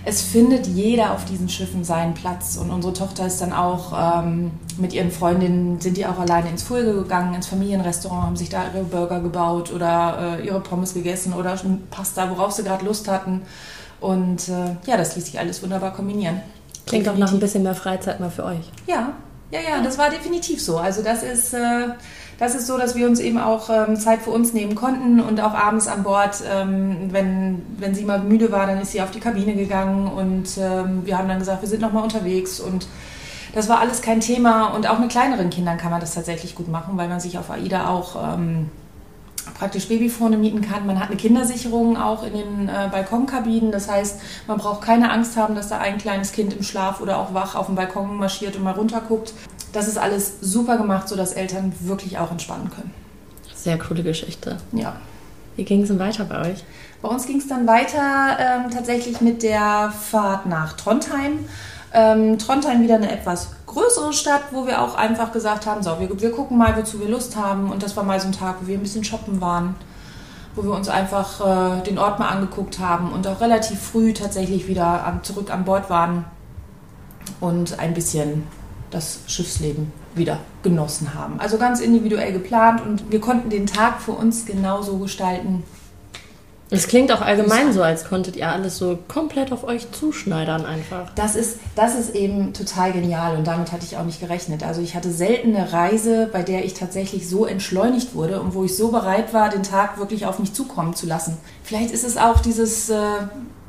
es 0.04 0.20
findet 0.20 0.66
jeder 0.66 1.12
auf 1.12 1.24
diesen 1.26 1.48
Schiffen 1.48 1.84
seinen 1.84 2.14
Platz. 2.14 2.56
Und 2.56 2.70
unsere 2.70 2.92
Tochter 2.92 3.26
ist 3.26 3.40
dann 3.40 3.52
auch 3.52 3.92
ähm, 4.24 4.50
mit 4.78 4.92
ihren 4.92 5.12
Freundinnen, 5.12 5.80
sind 5.80 5.96
die 5.96 6.06
auch 6.06 6.18
alleine 6.18 6.50
ins 6.50 6.64
Fulge 6.64 6.92
gegangen, 6.94 7.34
ins 7.34 7.46
Familienrestaurant, 7.46 8.26
haben 8.26 8.36
sich 8.36 8.48
da 8.48 8.64
ihre 8.74 8.82
Burger 8.82 9.20
gebaut 9.20 9.72
oder 9.72 10.38
äh, 10.40 10.46
ihre 10.46 10.58
Pommes 10.58 10.94
gegessen 10.94 11.34
oder 11.34 11.56
schon 11.56 11.86
Pasta, 11.90 12.28
worauf 12.30 12.50
sie 12.50 12.64
gerade 12.64 12.84
Lust 12.84 13.08
hatten. 13.08 13.42
Und 14.02 14.48
äh, 14.48 14.76
ja, 14.86 14.96
das 14.96 15.16
ließ 15.16 15.26
sich 15.26 15.38
alles 15.38 15.62
wunderbar 15.62 15.92
kombinieren. 15.94 16.42
Klingt 16.86 17.08
auch 17.08 17.12
nach 17.12 17.28
ein 17.28 17.38
Definitiv. 17.38 17.40
bisschen 17.40 17.62
mehr 17.62 17.74
Freizeit 17.74 18.20
mal 18.20 18.30
für 18.30 18.44
euch. 18.44 18.70
Ja, 18.86 19.12
ja, 19.52 19.60
ja, 19.60 19.82
das 19.82 19.98
war 19.98 20.10
definitiv 20.10 20.60
so. 20.60 20.78
Also 20.78 21.02
das 21.02 21.22
ist, 21.22 21.54
äh, 21.54 21.88
das 22.38 22.54
ist 22.54 22.66
so, 22.66 22.78
dass 22.78 22.96
wir 22.96 23.06
uns 23.06 23.20
eben 23.20 23.38
auch 23.38 23.70
ähm, 23.70 23.96
Zeit 23.96 24.22
für 24.22 24.30
uns 24.30 24.52
nehmen 24.52 24.74
konnten 24.74 25.20
und 25.20 25.40
auch 25.40 25.54
abends 25.54 25.86
an 25.86 26.02
Bord, 26.02 26.42
ähm, 26.50 27.08
wenn, 27.10 27.62
wenn 27.78 27.94
sie 27.94 28.04
mal 28.04 28.18
müde 28.18 28.50
war, 28.50 28.66
dann 28.66 28.80
ist 28.80 28.92
sie 28.92 29.02
auf 29.02 29.10
die 29.10 29.20
Kabine 29.20 29.54
gegangen 29.54 30.08
und 30.08 30.58
ähm, 30.58 31.02
wir 31.04 31.18
haben 31.18 31.28
dann 31.28 31.38
gesagt, 31.38 31.62
wir 31.62 31.68
sind 31.68 31.82
noch 31.82 31.92
mal 31.92 32.02
unterwegs 32.02 32.60
und 32.60 32.88
das 33.54 33.68
war 33.68 33.80
alles 33.80 34.00
kein 34.00 34.20
Thema 34.20 34.68
und 34.68 34.88
auch 34.88 34.98
mit 34.98 35.10
kleineren 35.10 35.50
Kindern 35.50 35.76
kann 35.76 35.90
man 35.90 36.00
das 36.00 36.14
tatsächlich 36.14 36.54
gut 36.54 36.68
machen, 36.68 36.96
weil 36.96 37.08
man 37.08 37.20
sich 37.20 37.36
auf 37.38 37.50
AIDA 37.50 37.88
auch 37.88 38.16
ähm, 38.34 38.70
praktisch 39.58 39.88
Babyfone 39.88 40.36
mieten 40.36 40.60
kann. 40.60 40.86
Man 40.86 40.98
hat 40.98 41.08
eine 41.08 41.16
Kindersicherung 41.16 41.96
auch 41.96 42.24
in 42.24 42.32
den 42.32 42.68
äh, 42.68 42.88
Balkonkabinen. 42.90 43.72
Das 43.72 43.90
heißt, 43.90 44.20
man 44.46 44.58
braucht 44.58 44.82
keine 44.82 45.10
Angst 45.10 45.36
haben, 45.36 45.54
dass 45.54 45.68
da 45.68 45.78
ein 45.78 45.98
kleines 45.98 46.32
Kind 46.32 46.54
im 46.54 46.62
Schlaf 46.62 47.00
oder 47.00 47.18
auch 47.18 47.34
wach 47.34 47.54
auf 47.54 47.66
dem 47.66 47.74
Balkon 47.74 48.16
marschiert 48.16 48.56
und 48.56 48.62
mal 48.62 48.72
runterguckt. 48.72 49.32
Das 49.72 49.88
ist 49.88 49.98
alles 49.98 50.40
super 50.40 50.76
gemacht, 50.76 51.08
sodass 51.08 51.32
Eltern 51.32 51.72
wirklich 51.80 52.18
auch 52.18 52.30
entspannen 52.30 52.70
können. 52.70 52.92
Sehr 53.54 53.78
coole 53.78 54.02
Geschichte. 54.02 54.58
Ja. 54.72 54.96
Wie 55.56 55.64
ging 55.64 55.82
es 55.82 55.88
denn 55.88 55.98
weiter 55.98 56.24
bei 56.24 56.50
euch? 56.50 56.64
Bei 57.02 57.08
uns 57.08 57.26
ging 57.26 57.38
es 57.38 57.46
dann 57.46 57.66
weiter 57.66 58.38
ähm, 58.38 58.70
tatsächlich 58.70 59.20
mit 59.20 59.42
der 59.42 59.92
Fahrt 59.92 60.46
nach 60.46 60.74
Trondheim. 60.74 61.44
Ähm, 61.94 62.38
Trondheim 62.38 62.82
wieder 62.82 62.94
eine 62.94 63.10
etwas 63.10 63.50
größere 63.66 64.12
Stadt, 64.12 64.42
wo 64.50 64.66
wir 64.66 64.80
auch 64.80 64.94
einfach 64.94 65.32
gesagt 65.32 65.66
haben, 65.66 65.82
so, 65.82 65.98
wir, 65.98 66.20
wir 66.20 66.32
gucken 66.32 66.56
mal, 66.56 66.76
wozu 66.76 67.00
wir 67.00 67.08
Lust 67.08 67.36
haben. 67.36 67.70
Und 67.70 67.82
das 67.82 67.96
war 67.96 68.04
mal 68.04 68.20
so 68.20 68.28
ein 68.28 68.32
Tag, 68.32 68.56
wo 68.60 68.66
wir 68.66 68.76
ein 68.78 68.82
bisschen 68.82 69.04
shoppen 69.04 69.40
waren, 69.40 69.74
wo 70.54 70.62
wir 70.62 70.72
uns 70.72 70.88
einfach 70.88 71.80
äh, 71.80 71.82
den 71.82 71.98
Ort 71.98 72.18
mal 72.18 72.28
angeguckt 72.28 72.78
haben 72.78 73.12
und 73.12 73.26
auch 73.26 73.40
relativ 73.40 73.80
früh 73.80 74.12
tatsächlich 74.12 74.68
wieder 74.68 75.04
an, 75.04 75.20
zurück 75.22 75.52
an 75.52 75.64
Bord 75.64 75.90
waren 75.90 76.24
und 77.40 77.78
ein 77.78 77.94
bisschen 77.94 78.46
das 78.90 79.20
Schiffsleben 79.26 79.92
wieder 80.14 80.38
genossen 80.62 81.14
haben. 81.14 81.40
Also 81.40 81.58
ganz 81.58 81.80
individuell 81.80 82.32
geplant 82.32 82.82
und 82.82 83.10
wir 83.10 83.20
konnten 83.20 83.50
den 83.50 83.66
Tag 83.66 84.00
für 84.00 84.12
uns 84.12 84.44
genauso 84.44 84.98
gestalten, 84.98 85.64
Es 86.74 86.88
klingt 86.88 87.12
auch 87.12 87.20
allgemein 87.20 87.74
so, 87.74 87.82
als 87.82 88.08
konntet 88.08 88.34
ihr 88.34 88.48
alles 88.48 88.78
so 88.78 88.98
komplett 89.06 89.52
auf 89.52 89.62
euch 89.62 89.92
zuschneidern 89.92 90.64
einfach. 90.64 91.10
Das 91.14 91.36
ist, 91.36 91.58
das 91.76 91.94
ist 91.94 92.14
eben 92.14 92.54
total 92.54 92.92
genial 92.92 93.36
und 93.36 93.46
damit 93.46 93.72
hatte 93.72 93.84
ich 93.84 93.98
auch 93.98 94.04
nicht 94.04 94.20
gerechnet. 94.20 94.62
Also 94.62 94.80
ich 94.80 94.94
hatte 94.94 95.10
selten 95.10 95.54
eine 95.54 95.70
Reise, 95.70 96.30
bei 96.32 96.42
der 96.42 96.64
ich 96.64 96.72
tatsächlich 96.72 97.28
so 97.28 97.44
entschleunigt 97.44 98.14
wurde 98.14 98.40
und 98.40 98.54
wo 98.54 98.64
ich 98.64 98.74
so 98.74 98.88
bereit 98.88 99.34
war, 99.34 99.50
den 99.50 99.62
Tag 99.62 99.98
wirklich 99.98 100.24
auf 100.24 100.38
mich 100.38 100.54
zukommen 100.54 100.94
zu 100.94 101.06
lassen. 101.06 101.36
Vielleicht 101.62 101.90
ist 101.90 102.04
es 102.04 102.16
auch 102.16 102.40
dieses, 102.40 102.88
äh, 102.88 102.96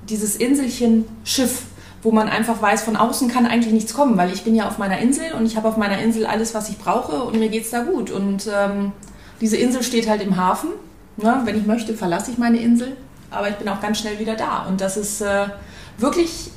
dieses 0.08 0.38
Inselchen 0.38 1.04
Schiff, 1.26 1.64
wo 2.04 2.12
man 2.12 2.30
einfach 2.30 2.62
weiß, 2.62 2.84
von 2.84 2.96
außen 2.96 3.28
kann 3.28 3.46
eigentlich 3.46 3.74
nichts 3.74 3.94
kommen, 3.94 4.16
weil 4.16 4.32
ich 4.32 4.46
bin 4.46 4.56
ja 4.56 4.70
auf 4.70 4.78
meiner 4.78 5.00
Insel 5.00 5.34
und 5.34 5.46
ich 5.46 5.58
habe 5.58 5.68
auf 5.68 5.76
meiner 5.76 6.00
Insel 6.00 6.26
alles, 6.26 6.54
was 6.54 6.70
ich 6.70 6.78
brauche 6.78 7.24
und 7.24 7.38
mir 7.38 7.50
geht's 7.50 7.70
da 7.70 7.84
gut. 7.84 8.12
Und 8.12 8.48
ähm, 8.48 8.94
diese 9.42 9.58
Insel 9.58 9.84
steht 9.84 10.08
halt 10.08 10.22
im 10.22 10.38
Hafen. 10.38 10.70
Ne? 11.18 11.42
Wenn 11.44 11.58
ich 11.58 11.66
möchte, 11.66 11.94
verlasse 11.94 12.32
ich 12.32 12.38
meine 12.38 12.60
Insel, 12.60 12.96
aber 13.30 13.50
ich 13.50 13.56
bin 13.56 13.70
auch 13.70 13.82
ganz 13.82 14.00
schnell 14.00 14.20
wieder 14.20 14.36
da. 14.36 14.66
Und 14.66 14.82
das 14.82 14.98
ist 14.98 15.22
äh, 15.22 15.48
wirklich 15.98 16.52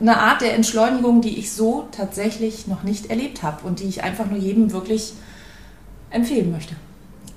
eine 0.00 0.18
Art 0.18 0.40
der 0.40 0.54
Entschleunigung, 0.54 1.20
die 1.20 1.38
ich 1.38 1.52
so 1.52 1.88
tatsächlich 1.92 2.66
noch 2.66 2.82
nicht 2.82 3.10
erlebt 3.10 3.42
habe 3.42 3.66
und 3.66 3.80
die 3.80 3.84
ich 3.84 4.02
einfach 4.02 4.26
nur 4.26 4.38
jedem 4.38 4.72
wirklich 4.72 5.12
empfehlen 6.10 6.50
möchte. 6.50 6.74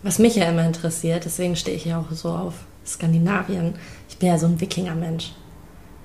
Was 0.04 0.20
mich 0.20 0.36
ja 0.36 0.46
immer 0.46 0.66
interessiert, 0.66 1.26
deswegen 1.26 1.56
stehe 1.56 1.78
ich 1.78 1.86
ja 1.86 2.00
auch 2.00 2.12
so 2.12 2.30
auf 2.30 2.54
Skandinavien. 2.86 3.76
Ich 4.10 4.18
bin 4.18 4.30
ja 4.30 4.38
so 4.38 4.48
ein 4.48 4.60
Wikinger-Mensch. 4.60 5.34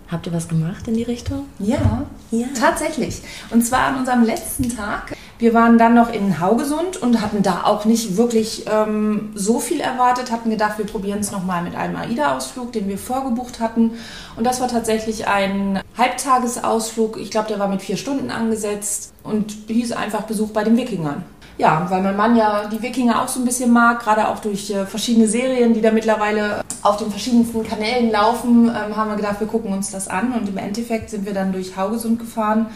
Habt 0.08 0.26
ihr 0.26 0.32
was 0.32 0.48
gemacht 0.48 0.88
in 0.88 0.94
die 0.94 1.02
Richtung? 1.02 1.46
Ja, 1.58 2.06
ja, 2.30 2.46
tatsächlich. 2.58 3.20
Und 3.50 3.62
zwar 3.62 3.88
an 3.88 3.98
unserem 3.98 4.24
letzten 4.24 4.74
Tag. 4.74 5.14
Wir 5.40 5.54
waren 5.54 5.78
dann 5.78 5.94
noch 5.94 6.12
in 6.12 6.38
Haugesund 6.38 6.98
und 6.98 7.22
hatten 7.22 7.42
da 7.42 7.62
auch 7.64 7.86
nicht 7.86 8.18
wirklich 8.18 8.66
ähm, 8.70 9.30
so 9.34 9.58
viel 9.58 9.80
erwartet, 9.80 10.30
hatten 10.30 10.50
gedacht, 10.50 10.76
wir 10.76 10.84
probieren 10.84 11.20
es 11.20 11.32
nochmal 11.32 11.62
mit 11.62 11.74
einem 11.74 11.96
AIDA-Ausflug, 11.96 12.72
den 12.72 12.88
wir 12.88 12.98
vorgebucht 12.98 13.58
hatten. 13.58 13.92
Und 14.36 14.46
das 14.46 14.60
war 14.60 14.68
tatsächlich 14.68 15.26
ein 15.28 15.80
Halbtagesausflug. 15.96 17.16
Ich 17.16 17.30
glaube, 17.30 17.48
der 17.48 17.58
war 17.58 17.68
mit 17.68 17.80
vier 17.80 17.96
Stunden 17.96 18.30
angesetzt 18.30 19.14
und 19.22 19.56
hieß 19.68 19.92
einfach 19.92 20.22
Besuch 20.22 20.50
bei 20.50 20.62
den 20.62 20.76
Wikingern 20.76 21.24
ja, 21.56 21.86
weil 21.90 22.00
mein 22.00 22.16
Mann 22.16 22.36
ja 22.36 22.66
die 22.72 22.80
Wikinger 22.80 23.22
auch 23.22 23.28
so 23.28 23.38
ein 23.38 23.44
bisschen 23.44 23.70
mag, 23.70 24.00
gerade 24.00 24.28
auch 24.28 24.38
durch 24.38 24.70
äh, 24.70 24.86
verschiedene 24.86 25.28
Serien, 25.28 25.74
die 25.74 25.82
da 25.82 25.90
mittlerweile 25.90 26.64
auf 26.82 26.96
den 26.96 27.10
verschiedensten 27.10 27.62
Kanälen 27.62 28.10
laufen, 28.10 28.68
ähm, 28.68 28.96
haben 28.96 29.10
wir 29.10 29.16
gedacht, 29.16 29.40
wir 29.40 29.46
gucken 29.46 29.70
uns 29.70 29.90
das 29.90 30.08
an. 30.08 30.32
Und 30.32 30.48
im 30.48 30.56
Endeffekt 30.56 31.10
sind 31.10 31.26
wir 31.26 31.34
dann 31.34 31.52
durch 31.52 31.76
Haugesund 31.76 32.18
gefahren 32.18 32.68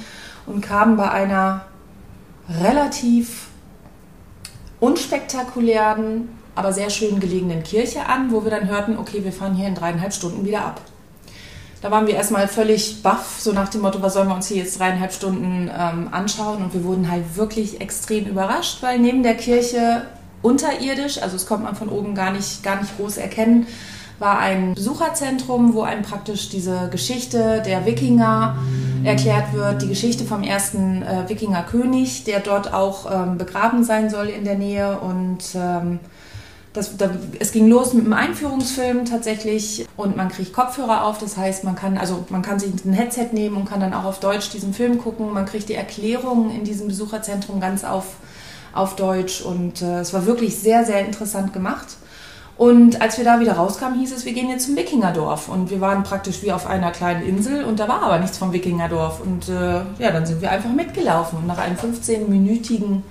und 0.44 0.60
kamen 0.60 0.98
bei 0.98 1.10
einer 1.10 1.62
relativ 2.48 3.48
unspektakulären, 4.80 6.28
aber 6.54 6.72
sehr 6.72 6.90
schön 6.90 7.20
gelegenen 7.20 7.62
Kirche 7.62 8.06
an, 8.06 8.30
wo 8.30 8.44
wir 8.44 8.50
dann 8.50 8.68
hörten, 8.68 8.98
okay, 8.98 9.24
wir 9.24 9.32
fahren 9.32 9.54
hier 9.54 9.66
in 9.66 9.74
dreieinhalb 9.74 10.12
Stunden 10.12 10.44
wieder 10.44 10.64
ab. 10.64 10.80
Da 11.80 11.90
waren 11.90 12.06
wir 12.06 12.14
erstmal 12.14 12.48
völlig 12.48 13.02
baff, 13.02 13.36
so 13.40 13.52
nach 13.52 13.68
dem 13.68 13.82
Motto, 13.82 14.00
was 14.00 14.14
sollen 14.14 14.28
wir 14.28 14.34
uns 14.34 14.48
hier 14.48 14.56
jetzt 14.58 14.78
dreieinhalb 14.78 15.12
Stunden 15.12 15.70
ähm, 15.70 16.08
anschauen? 16.12 16.62
Und 16.62 16.72
wir 16.72 16.82
wurden 16.84 17.10
halt 17.10 17.36
wirklich 17.36 17.80
extrem 17.82 18.24
überrascht, 18.24 18.82
weil 18.82 18.98
neben 18.98 19.22
der 19.22 19.34
Kirche 19.34 20.06
unterirdisch, 20.40 21.20
also 21.20 21.34
das 21.36 21.46
konnte 21.46 21.64
man 21.64 21.74
von 21.74 21.90
oben 21.90 22.14
gar 22.14 22.32
nicht, 22.32 22.62
gar 22.62 22.80
nicht 22.80 22.96
groß 22.96 23.18
erkennen, 23.18 23.66
war 24.18 24.38
ein 24.38 24.74
Besucherzentrum, 24.74 25.74
wo 25.74 25.82
einem 25.82 26.02
praktisch 26.02 26.48
diese 26.48 26.88
Geschichte 26.90 27.62
der 27.66 27.84
Wikinger 27.84 28.56
erklärt 29.04 29.52
wird, 29.52 29.82
die 29.82 29.88
Geschichte 29.88 30.24
vom 30.24 30.42
ersten 30.42 31.02
äh, 31.02 31.28
Wikingerkönig, 31.28 32.24
der 32.24 32.40
dort 32.40 32.72
auch 32.72 33.10
ähm, 33.10 33.38
begraben 33.38 33.84
sein 33.84 34.10
soll 34.10 34.28
in 34.28 34.44
der 34.44 34.56
Nähe 34.56 34.98
und 34.98 35.40
ähm, 35.54 36.00
das, 36.74 36.96
da, 36.96 37.08
es 37.38 37.52
ging 37.52 37.68
los 37.68 37.94
mit 37.94 38.04
einem 38.04 38.14
Einführungsfilm 38.14 39.04
tatsächlich 39.04 39.86
und 39.96 40.16
man 40.16 40.28
kriegt 40.28 40.52
Kopfhörer 40.52 41.04
auf. 41.04 41.18
Das 41.18 41.36
heißt, 41.36 41.62
man 41.62 41.76
kann, 41.76 41.96
also 41.96 42.26
man 42.30 42.42
kann 42.42 42.58
sich 42.58 42.84
ein 42.84 42.92
Headset 42.92 43.28
nehmen 43.32 43.56
und 43.56 43.64
kann 43.64 43.78
dann 43.78 43.94
auch 43.94 44.04
auf 44.04 44.18
Deutsch 44.18 44.50
diesen 44.50 44.74
Film 44.74 44.98
gucken. 44.98 45.32
Man 45.32 45.46
kriegt 45.46 45.68
die 45.68 45.74
Erklärungen 45.74 46.50
in 46.50 46.64
diesem 46.64 46.88
Besucherzentrum 46.88 47.60
ganz 47.60 47.84
auf, 47.84 48.16
auf 48.72 48.96
Deutsch 48.96 49.40
und 49.40 49.82
äh, 49.82 50.00
es 50.00 50.12
war 50.12 50.26
wirklich 50.26 50.58
sehr, 50.58 50.84
sehr 50.84 51.06
interessant 51.06 51.52
gemacht. 51.52 51.96
Und 52.56 53.02
als 53.02 53.18
wir 53.18 53.24
da 53.24 53.40
wieder 53.40 53.54
rauskamen, 53.54 53.98
hieß 53.98 54.12
es, 54.12 54.24
wir 54.24 54.32
gehen 54.32 54.48
jetzt 54.48 54.66
zum 54.66 54.76
Wikingerdorf. 54.76 55.48
Und 55.48 55.70
wir 55.70 55.80
waren 55.80 56.04
praktisch 56.04 56.42
wie 56.42 56.52
auf 56.52 56.66
einer 56.66 56.92
kleinen 56.92 57.22
Insel 57.22 57.64
und 57.64 57.80
da 57.80 57.88
war 57.88 58.02
aber 58.02 58.18
nichts 58.18 58.38
vom 58.38 58.52
Wikingerdorf. 58.52 59.20
Und 59.20 59.48
äh, 59.48 59.80
ja, 59.98 60.12
dann 60.12 60.24
sind 60.24 60.40
wir 60.40 60.50
einfach 60.50 60.70
mitgelaufen. 60.70 61.40
Und 61.40 61.46
nach 61.46 61.58
einem 61.58 61.76
15-minütigen 61.76 63.02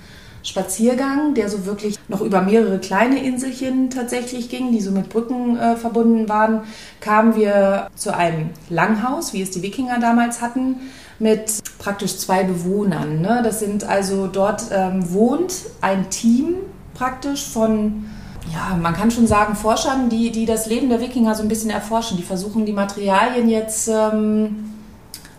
Spaziergang, 0.42 1.34
der 1.34 1.48
so 1.48 1.66
wirklich 1.66 1.98
noch 2.08 2.20
über 2.20 2.42
mehrere 2.42 2.78
kleine 2.78 3.22
Inselchen 3.22 3.90
tatsächlich 3.90 4.48
ging, 4.48 4.72
die 4.72 4.80
so 4.80 4.92
mit 4.92 5.08
Brücken 5.08 5.58
äh, 5.58 5.76
verbunden 5.76 6.28
waren, 6.28 6.62
kamen 7.00 7.34
wir 7.34 7.88
zu 7.96 8.14
einem 8.14 8.50
Langhaus, 8.68 9.32
wie 9.32 9.42
es 9.42 9.50
die 9.50 9.62
Wikinger 9.62 10.00
damals 10.00 10.40
hatten, 10.40 10.76
mit 11.18 11.60
praktisch 11.78 12.18
zwei 12.18 12.44
Bewohnern. 12.44 13.20
Ne? 13.20 13.40
Das 13.42 13.60
sind 13.60 13.84
also 13.84 14.26
dort 14.26 14.64
ähm, 14.70 15.12
wohnt 15.12 15.54
ein 15.80 16.10
Team 16.10 16.56
praktisch 16.94 17.46
von 17.46 18.04
ja, 18.52 18.76
man 18.76 18.94
kann 18.94 19.10
schon 19.10 19.26
sagen, 19.26 19.56
Forschern, 19.56 20.08
die, 20.08 20.30
die 20.30 20.46
das 20.46 20.66
Leben 20.66 20.88
der 20.88 21.00
Wikinger 21.00 21.34
so 21.34 21.42
ein 21.42 21.48
bisschen 21.48 21.70
erforschen. 21.70 22.16
Die 22.16 22.22
versuchen 22.22 22.66
die 22.66 22.72
Materialien 22.72 23.48
jetzt 23.48 23.88
ähm, 23.88 24.72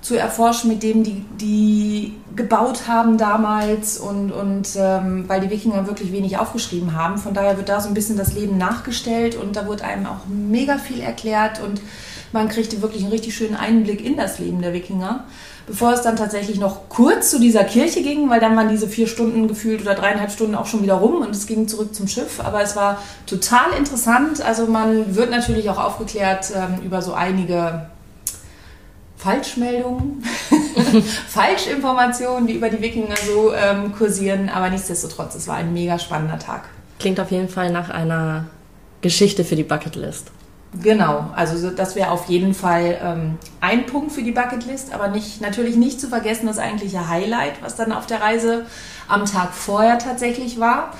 zu 0.01 0.15
erforschen, 0.15 0.69
mit 0.69 0.83
dem 0.83 1.03
die, 1.03 1.25
die 1.39 2.13
gebaut 2.35 2.87
haben 2.87 3.17
damals 3.17 3.97
und, 3.97 4.31
und 4.31 4.69
ähm, 4.77 5.25
weil 5.27 5.41
die 5.41 5.49
Wikinger 5.49 5.87
wirklich 5.87 6.11
wenig 6.11 6.37
aufgeschrieben 6.37 6.95
haben. 6.95 7.17
Von 7.17 7.33
daher 7.33 7.57
wird 7.57 7.69
da 7.69 7.79
so 7.79 7.87
ein 7.87 7.93
bisschen 7.93 8.17
das 8.17 8.33
Leben 8.33 8.57
nachgestellt 8.57 9.35
und 9.35 9.55
da 9.55 9.67
wird 9.67 9.81
einem 9.81 10.05
auch 10.05 10.27
mega 10.27 10.77
viel 10.77 10.99
erklärt 10.99 11.61
und 11.61 11.81
man 12.33 12.49
kriegte 12.49 12.81
wirklich 12.81 13.03
einen 13.03 13.11
richtig 13.11 13.35
schönen 13.35 13.55
Einblick 13.55 14.03
in 14.03 14.17
das 14.17 14.39
Leben 14.39 14.61
der 14.61 14.73
Wikinger. 14.73 15.23
Bevor 15.67 15.93
es 15.93 16.01
dann 16.01 16.15
tatsächlich 16.15 16.59
noch 16.59 16.89
kurz 16.89 17.31
zu 17.31 17.39
dieser 17.39 17.63
Kirche 17.63 18.03
ging, 18.03 18.29
weil 18.29 18.39
dann 18.39 18.55
waren 18.55 18.69
diese 18.69 18.87
vier 18.87 19.07
Stunden 19.07 19.47
gefühlt 19.47 19.81
oder 19.81 19.95
dreieinhalb 19.95 20.31
Stunden 20.31 20.53
auch 20.53 20.67
schon 20.67 20.83
wieder 20.83 20.95
rum 20.95 21.21
und 21.21 21.31
es 21.31 21.47
ging 21.47 21.67
zurück 21.67 21.95
zum 21.95 22.07
Schiff. 22.07 22.39
Aber 22.39 22.61
es 22.61 22.75
war 22.75 23.01
total 23.25 23.71
interessant. 23.77 24.41
Also 24.41 24.67
man 24.67 25.15
wird 25.15 25.31
natürlich 25.31 25.69
auch 25.71 25.83
aufgeklärt 25.83 26.51
ähm, 26.55 26.85
über 26.85 27.01
so 27.01 27.13
einige 27.13 27.87
Falschmeldungen, 29.17 30.23
Falschinformationen, 31.29 32.45
die 32.45 32.53
über 32.53 32.69
die 32.69 32.81
Wikinger 32.81 33.15
so 33.25 33.51
ähm, 33.53 33.91
kursieren. 33.95 34.49
Aber 34.49 34.69
nichtsdestotrotz, 34.69 35.33
es 35.33 35.47
war 35.47 35.55
ein 35.55 35.73
mega 35.73 35.97
spannender 35.97 36.37
Tag. 36.37 36.65
Klingt 36.99 37.19
auf 37.19 37.31
jeden 37.31 37.49
Fall 37.49 37.71
nach 37.71 37.89
einer 37.89 38.45
Geschichte 39.01 39.43
für 39.43 39.55
die 39.55 39.63
Bucketlist. 39.63 40.29
Genau, 40.81 41.29
also 41.35 41.69
das 41.69 41.95
wäre 41.95 42.11
auf 42.11 42.25
jeden 42.25 42.53
Fall 42.53 42.97
ähm, 43.01 43.37
ein 43.61 43.85
Punkt 43.85 44.11
für 44.11 44.23
die 44.23 44.31
Bucketlist, 44.31 44.93
aber 44.93 45.07
nicht, 45.07 45.41
natürlich 45.41 45.75
nicht 45.75 46.01
zu 46.01 46.07
vergessen 46.07 46.47
das 46.47 46.57
eigentliche 46.57 47.07
Highlight, 47.07 47.61
was 47.61 47.75
dann 47.75 47.91
auf 47.91 48.05
der 48.05 48.21
Reise 48.21 48.65
am 49.07 49.25
Tag 49.25 49.53
vorher 49.53 49.99
tatsächlich 49.99 50.59
war, 50.59 50.91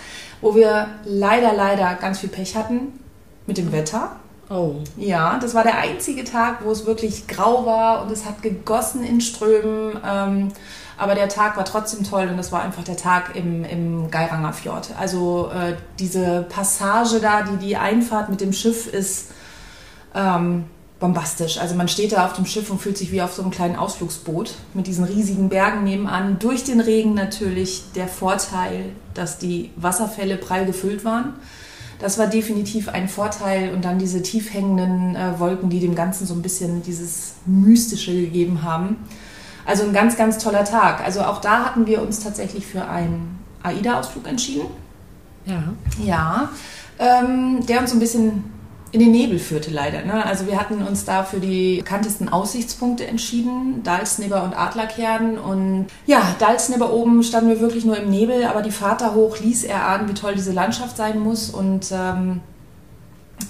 wo 0.41 0.55
wir 0.55 0.87
leider, 1.03 1.53
leider 1.53 1.95
ganz 1.95 2.19
viel 2.19 2.29
Pech 2.29 2.55
hatten 2.55 2.99
mit 3.47 3.57
dem 3.57 3.71
Wetter. 3.71 4.15
Oh. 4.49 4.75
Ja, 4.95 5.39
das 5.39 5.55
war 5.55 5.63
der 5.63 5.79
einzige 5.79 6.23
Tag, 6.23 6.63
wo 6.63 6.71
es 6.71 6.85
wirklich 6.85 7.27
grau 7.27 7.65
war 7.65 8.03
und 8.03 8.11
es 8.11 8.25
hat 8.25 8.43
gegossen 8.43 9.03
in 9.03 9.19
Strömen. 9.19 9.99
Ähm, 10.07 10.51
aber 10.97 11.15
der 11.15 11.27
Tag 11.27 11.57
war 11.57 11.65
trotzdem 11.65 12.03
toll 12.03 12.27
und 12.29 12.37
das 12.37 12.51
war 12.51 12.61
einfach 12.61 12.83
der 12.83 12.95
Tag 12.95 13.35
im, 13.35 13.65
im 13.65 14.11
Geiranger 14.11 14.53
Fjord. 14.53 14.91
Also 14.97 15.49
äh, 15.53 15.75
diese 15.99 16.45
Passage 16.47 17.19
da, 17.19 17.41
die, 17.41 17.57
die 17.57 17.75
Einfahrt 17.75 18.29
mit 18.29 18.39
dem 18.39 18.53
Schiff 18.53 18.87
ist 18.87 19.31
ähm, 20.15 20.65
bombastisch. 20.99 21.57
Also 21.59 21.75
man 21.75 21.87
steht 21.87 22.13
da 22.13 22.25
auf 22.25 22.33
dem 22.33 22.45
Schiff 22.45 22.69
und 22.69 22.81
fühlt 22.81 22.97
sich 22.97 23.11
wie 23.11 23.21
auf 23.21 23.33
so 23.33 23.41
einem 23.41 23.51
kleinen 23.51 23.75
Ausflugsboot 23.75 24.55
mit 24.73 24.87
diesen 24.87 25.03
riesigen 25.03 25.49
Bergen 25.49 25.83
nebenan. 25.83 26.39
Durch 26.39 26.63
den 26.63 26.79
Regen 26.79 27.13
natürlich 27.13 27.83
der 27.95 28.07
Vorteil, 28.07 28.85
dass 29.13 29.37
die 29.37 29.71
Wasserfälle 29.75 30.37
prall 30.37 30.65
gefüllt 30.65 31.03
waren. 31.03 31.33
Das 31.99 32.17
war 32.17 32.27
definitiv 32.27 32.89
ein 32.89 33.07
Vorteil 33.07 33.73
und 33.73 33.85
dann 33.85 33.99
diese 33.99 34.21
tief 34.21 34.53
hängenden 34.53 35.15
äh, 35.15 35.39
Wolken, 35.39 35.69
die 35.69 35.79
dem 35.79 35.95
Ganzen 35.95 36.25
so 36.25 36.33
ein 36.33 36.41
bisschen 36.41 36.81
dieses 36.83 37.35
Mystische 37.45 38.13
gegeben 38.13 38.63
haben. 38.63 38.97
Also 39.65 39.83
ein 39.83 39.93
ganz, 39.93 40.17
ganz 40.17 40.37
toller 40.37 40.65
Tag. 40.65 41.03
Also 41.03 41.21
auch 41.21 41.41
da 41.41 41.65
hatten 41.65 41.87
wir 41.87 42.01
uns 42.01 42.19
tatsächlich 42.19 42.65
für 42.65 42.87
einen 42.87 43.39
AIDA-Ausflug 43.63 44.27
entschieden. 44.27 44.67
Ja. 45.45 45.63
Ja, 46.03 46.49
ähm, 46.99 47.65
der 47.65 47.81
uns 47.81 47.91
so 47.91 47.95
ein 47.95 47.99
bisschen 47.99 48.43
in 48.95 49.01
den 49.01 49.11
Nebel 49.11 49.39
führte 49.39 49.71
leider. 49.71 50.05
Ne? 50.05 50.25
Also 50.25 50.47
wir 50.47 50.57
hatten 50.57 50.81
uns 50.81 51.03
da 51.03 51.25
für 51.25 51.41
die 51.41 51.79
bekanntesten 51.79 52.29
Aussichtspunkte 52.29 53.05
entschieden, 53.05 53.83
Dalsnibber 53.83 54.41
und 54.45 54.57
Adlerkern. 54.57 55.37
Und 55.37 55.87
ja, 56.05 56.33
Dalsnibber 56.39 56.93
oben 56.93 57.21
standen 57.21 57.49
wir 57.49 57.59
wirklich 57.59 57.83
nur 57.83 57.97
im 57.97 58.09
Nebel, 58.09 58.45
aber 58.45 58.61
die 58.61 58.71
Fahrt 58.71 59.01
da 59.01 59.13
hoch 59.13 59.37
ließ 59.41 59.65
erahnen, 59.65 60.07
wie 60.07 60.13
toll 60.13 60.35
diese 60.35 60.53
Landschaft 60.53 60.95
sein 60.95 61.19
muss. 61.19 61.49
Und 61.49 61.91
ähm, 61.91 62.39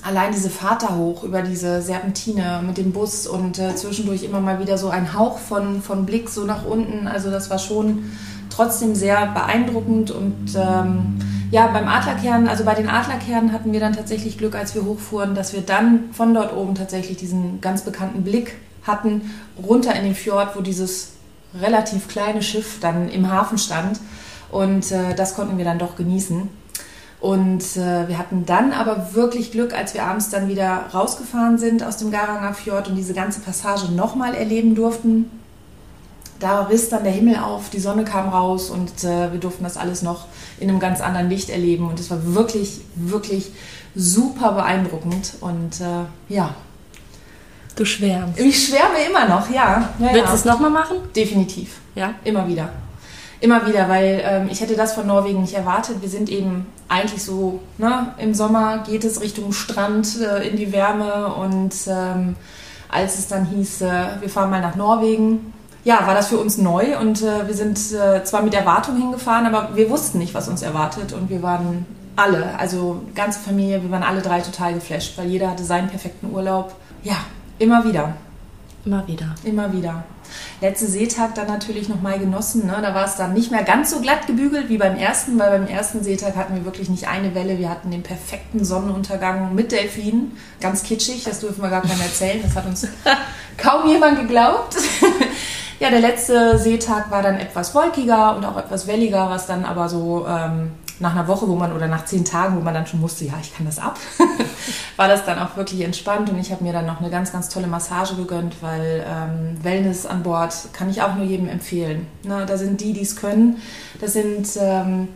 allein 0.02 0.32
diese 0.32 0.50
Fahrt 0.50 0.82
da 0.82 0.96
hoch 0.96 1.22
über 1.22 1.44
diese 1.44 1.80
Serpentine 1.80 2.64
mit 2.66 2.80
dem 2.80 2.92
Bus 2.92 3.28
und 3.28 3.60
äh, 3.60 3.76
zwischendurch 3.76 4.24
immer 4.24 4.40
mal 4.40 4.60
wieder 4.60 4.80
so 4.80 4.90
ein 4.90 5.14
Hauch 5.14 5.38
von, 5.38 5.84
von 5.84 6.08
Blick 6.08 6.28
so 6.28 6.46
nach 6.46 6.66
unten. 6.66 7.08
Also 7.08 7.30
das 7.30 7.52
war 7.52 7.60
schon 7.60 8.06
trotzdem 8.50 8.96
sehr 8.96 9.28
beeindruckend 9.28 10.10
und 10.10 10.56
ähm, 10.56 11.20
ja, 11.52 11.68
beim 11.68 11.88
Adlerkern, 11.88 12.48
also 12.48 12.64
bei 12.64 12.76
den 12.76 12.90
Adlerkernen 12.90 13.52
hatten 13.52 13.72
wir 13.72 13.80
dann 13.80 13.94
tatsächlich 13.94 14.38
Glück, 14.38 14.56
als 14.56 14.76
wir 14.76 14.84
hochfuhren, 14.84 15.36
dass 15.36 15.54
wir 15.54 15.62
dann 15.62 16.12
von 16.12 16.34
dort 16.34 16.56
oben 16.56 16.76
tatsächlich 16.76 17.18
diesen 17.18 17.62
ganz 17.62 17.84
bekannten 17.84 18.24
Blick 18.24 18.56
hatten, 18.84 19.34
runter 19.66 19.96
in 19.96 20.04
den 20.04 20.16
Fjord, 20.16 20.56
wo 20.56 20.62
dieses 20.62 21.14
relativ 21.60 22.08
kleine 22.08 22.42
Schiff 22.42 22.80
dann 22.80 23.10
im 23.10 23.32
Hafen 23.32 23.58
stand. 23.58 24.00
Und 24.52 24.92
äh, 24.92 25.16
das 25.16 25.36
konnten 25.36 25.58
wir 25.58 25.66
dann 25.66 25.80
doch 25.80 25.96
genießen. 25.96 26.50
Und 27.20 27.78
äh, 27.78 28.08
wir 28.08 28.18
hatten 28.18 28.46
dann 28.46 28.72
aber 28.72 29.14
wirklich 29.14 29.52
Glück, 29.52 29.74
als 29.74 29.94
wir 29.94 30.04
abends 30.04 30.30
dann 30.30 30.48
wieder 30.48 30.86
rausgefahren 30.94 31.58
sind 31.58 31.84
aus 31.84 31.98
dem 31.98 32.12
Garanger 32.12 32.54
Fjord 32.54 32.90
und 32.90 32.96
diese 32.96 33.14
ganze 33.14 33.40
Passage 33.40 33.92
nochmal 33.92 34.36
erleben 34.36 34.76
durften. 34.76 35.32
Da 36.40 36.64
riss 36.64 36.90
dann 36.90 37.04
der 37.04 37.14
Himmel 37.14 37.38
auf, 37.38 37.70
die 37.70 37.80
Sonne 37.80 38.04
kam 38.04 38.30
raus 38.30 38.70
und 38.70 39.04
äh, 39.04 39.32
wir 39.32 39.40
durften 39.40 39.64
das 39.64 39.78
alles 39.78 40.02
noch 40.02 40.26
in 40.60 40.70
einem 40.70 40.80
ganz 40.80 41.02
anderen 41.02 41.30
Licht 41.30 41.50
erleben. 41.50 41.88
Und 41.88 42.00
es 42.00 42.10
war 42.12 42.36
wirklich, 42.36 42.82
wirklich 42.96 43.52
super 43.96 44.52
beeindruckend. 44.52 45.34
Und 45.42 45.82
äh, 45.82 46.34
ja. 46.34 46.56
Du 47.76 47.86
schwärmst. 47.86 48.40
Ich 48.40 48.68
schwärme 48.68 49.00
immer 49.08 49.28
noch, 49.28 49.50
ja. 49.50 49.90
ja 50.00 50.14
Willst 50.14 50.18
ja. 50.18 50.26
du 50.26 50.34
es 50.34 50.46
nochmal 50.46 50.70
machen? 50.70 50.98
Definitiv. 51.16 51.80
Ja. 51.94 52.14
Immer 52.24 52.48
wieder. 52.48 52.70
Immer 53.42 53.68
wieder, 53.68 53.90
weil 53.90 54.22
ähm, 54.24 54.48
ich 54.50 54.62
hätte 54.62 54.76
das 54.76 54.94
von 54.94 55.08
Norwegen 55.08 55.42
nicht 55.42 55.54
erwartet. 55.54 55.98
Wir 56.02 56.10
sind 56.10 56.30
eben 56.30 56.68
eigentlich 56.88 57.24
so, 57.24 57.60
ne, 57.78 58.14
im 58.18 58.34
Sommer 58.34 58.84
geht 58.88 59.04
es 59.04 59.22
Richtung 59.22 59.52
Strand 59.52 60.20
äh, 60.22 60.48
in 60.48 60.56
die 60.56 60.72
Wärme 60.72 61.34
und 61.34 61.74
ähm, 61.88 62.36
als 62.90 63.20
es 63.20 63.28
dann 63.28 63.46
hieß, 63.46 63.82
äh, 63.82 64.22
wir 64.22 64.30
fahren 64.30 64.50
mal 64.50 64.62
nach 64.62 64.76
Norwegen, 64.76 65.54
ja, 65.86 66.06
war 66.08 66.16
das 66.16 66.28
für 66.28 66.38
uns 66.38 66.58
neu 66.58 66.98
und 67.00 67.22
äh, 67.22 67.48
wir 67.48 67.54
sind 67.54 67.78
äh, 67.94 68.24
zwar 68.24 68.42
mit 68.42 68.54
Erwartung 68.54 68.98
hingefahren, 68.98 69.46
aber 69.46 69.76
wir 69.76 69.90
wussten 69.90 70.18
nicht, 70.18 70.34
was 70.34 70.50
uns 70.50 70.64
erwartet 70.64 71.14
und 71.14 71.30
wir 71.30 71.44
waren 71.44 71.86
alle, 72.16 72.58
also 72.58 73.04
ganze 73.14 73.40
Familie, 73.40 73.84
wir 73.84 73.92
waren 73.92 74.04
alle 74.04 74.22
drei 74.22 74.42
total 74.42 74.74
geflasht, 74.74 75.18
weil 75.18 75.28
jeder 75.28 75.52
hatte 75.52 75.64
seinen 75.64 75.88
perfekten 75.88 76.34
Urlaub. 76.34 76.76
Ja, 77.04 77.18
immer 77.60 77.86
wieder. 77.86 78.14
Immer 78.84 79.08
wieder. 79.08 79.36
Immer 79.44 79.72
wieder. 79.74 80.04
Letzte 80.62 80.88
Seetag 80.88 81.36
dann 81.36 81.48
natürlich 81.48 81.90
noch 81.90 82.02
mal 82.02 82.18
genossen. 82.20 82.68
Ne? 82.68 82.78
Da 82.82 82.94
war 82.96 83.06
es 83.06 83.16
dann 83.16 83.34
nicht 83.34 83.52
mehr 83.52 83.64
ganz 83.64 83.92
so 83.92 84.00
glatt 84.00 84.28
gebügelt 84.28 84.70
wie 84.70 84.78
beim 84.78 84.96
ersten, 84.96 85.38
weil 85.38 85.52
beim 85.52 85.68
ersten 85.68 86.04
Seetag 86.04 86.36
hatten 86.36 86.56
wir 86.56 86.66
wirklich 86.66 86.90
nicht 86.90 87.08
eine 87.08 87.36
Welle. 87.36 87.58
Wir 87.58 87.70
hatten 87.70 87.92
den 87.92 88.04
perfekten 88.04 88.64
Sonnenuntergang 88.64 89.54
mit 89.56 89.72
Delfinen. 89.72 90.38
Ganz 90.62 90.84
kitschig, 90.84 91.24
das 91.24 91.40
dürfen 91.40 91.62
wir 91.62 91.70
gar 91.70 91.82
keinem 91.82 92.02
erzählen. 92.02 92.42
Das 92.44 92.56
hat 92.56 92.66
uns 92.66 92.88
kaum 93.58 93.88
jemand 93.88 94.20
geglaubt. 94.20 94.76
Ja, 95.80 95.90
der 95.90 96.00
letzte 96.00 96.58
Seetag 96.58 97.12
war 97.12 97.22
dann 97.22 97.36
etwas 97.36 97.76
wolkiger 97.76 98.36
und 98.38 98.46
auch 98.46 98.58
etwas 98.58 98.88
welliger, 98.88 99.30
was 99.30 99.46
dann 99.46 99.66
aber 99.66 99.90
so 99.90 100.26
ähm, 100.28 100.72
nach 101.00 101.12
einer 101.12 101.28
Woche, 101.28 101.48
wo 101.50 101.56
man 101.56 101.74
oder 101.74 101.88
nach 101.88 102.06
zehn 102.06 102.24
Tagen, 102.24 102.56
wo 102.56 102.62
man 102.62 102.74
dann 102.74 102.88
schon 102.88 103.02
musste, 103.02 103.26
ja, 103.26 103.34
ich 103.42 103.54
kann 103.54 103.66
das 103.66 103.80
ab, 103.80 104.00
war 104.96 105.10
das 105.10 105.26
dann 105.26 105.38
auch 105.40 105.58
wirklich 105.58 105.82
entspannt 105.82 106.30
und 106.30 106.40
ich 106.40 106.52
habe 106.52 106.64
mir 106.64 106.72
dann 106.72 106.86
noch 106.86 107.02
eine 107.02 107.10
ganz, 107.10 107.34
ganz 107.34 107.50
tolle 107.50 107.68
Massage 107.68 108.16
gegönnt, 108.16 108.56
weil 108.62 109.06
ähm, 109.06 109.64
Wellness 109.64 110.06
an 110.06 110.24
Bord 110.24 110.54
kann 110.72 110.90
ich 110.90 111.02
auch 111.02 111.16
nur 111.16 111.26
jedem 111.26 111.50
empfehlen. 111.50 112.08
Ne, 112.24 112.46
da 112.48 112.58
sind 112.58 112.80
die, 112.80 112.94
die 112.94 113.02
es 113.02 113.18
können. 113.18 113.62
Das 114.00 114.14
sind 114.14 114.48
ähm, 114.58 115.10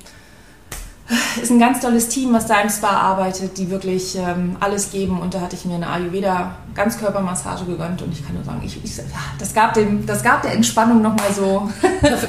ist 1.42 1.50
ein 1.50 1.60
ganz 1.60 1.80
tolles 1.80 2.08
Team, 2.08 2.34
was 2.34 2.46
da 2.46 2.62
im 2.62 2.70
Spa 2.70 2.90
arbeitet, 2.90 3.58
die 3.58 3.70
wirklich 3.70 4.16
ähm, 4.16 4.58
alles 4.60 4.92
geben. 4.92 5.20
Und 5.20 5.34
da 5.34 5.42
hatte 5.42 5.56
ich 5.56 5.66
mir 5.66 5.76
eine 5.76 5.90
Ayurveda 5.90 6.56
Ganzkörpermassage 6.76 7.66
gegönnt 7.66 8.02
und 8.02 8.14
ich 8.14 8.26
kann 8.26 8.36
nur 8.36 8.44
sagen, 8.44 8.62
ich, 8.64 8.82
ich, 8.84 9.02
das, 9.40 9.54
gab 9.54 9.74
dem, 9.74 10.06
das 10.06 10.24
gab 10.24 10.44
der 10.44 10.54
Entspannung 10.54 11.02
nochmal 11.02 11.34
so. 11.34 11.70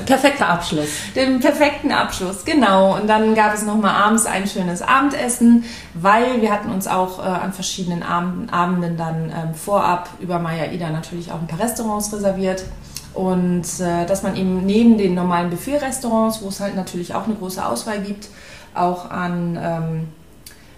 Perfekter 0.07 0.49
Abschluss. 0.49 0.89
Den 1.15 1.41
perfekten 1.41 1.93
Abschluss, 1.93 2.45
genau. 2.45 2.97
Und 2.99 3.07
dann 3.07 3.35
gab 3.35 3.55
es 3.55 3.63
nochmal 3.63 3.95
abends 3.95 4.27
ein 4.27 4.47
schönes 4.47 4.83
Abendessen, 4.83 5.65
weil 5.95 6.41
wir 6.41 6.51
hatten 6.51 6.71
uns 6.71 6.87
auch 6.87 7.19
äh, 7.19 7.29
an 7.29 7.53
verschiedenen 7.53 8.03
Abenden, 8.03 8.51
Abenden 8.51 8.97
dann 8.97 9.25
ähm, 9.27 9.55
vorab 9.55 10.09
über 10.21 10.39
Maya 10.39 10.73
Ida 10.73 10.91
natürlich 10.91 11.31
auch 11.31 11.41
ein 11.41 11.47
paar 11.47 11.61
Restaurants 11.61 12.13
reserviert. 12.13 12.65
Und 13.13 13.65
äh, 13.81 14.07
dass 14.07 14.23
man 14.23 14.37
eben 14.37 14.65
neben 14.65 14.97
den 14.97 15.15
normalen 15.15 15.51
Buffet-Restaurants, 15.51 16.43
wo 16.43 16.49
es 16.49 16.61
halt 16.61 16.77
natürlich 16.77 17.15
auch 17.15 17.25
eine 17.25 17.35
große 17.35 17.65
Auswahl 17.65 18.01
gibt, 18.01 18.29
auch 18.75 19.11
an 19.11 19.59
ähm, 19.61 20.09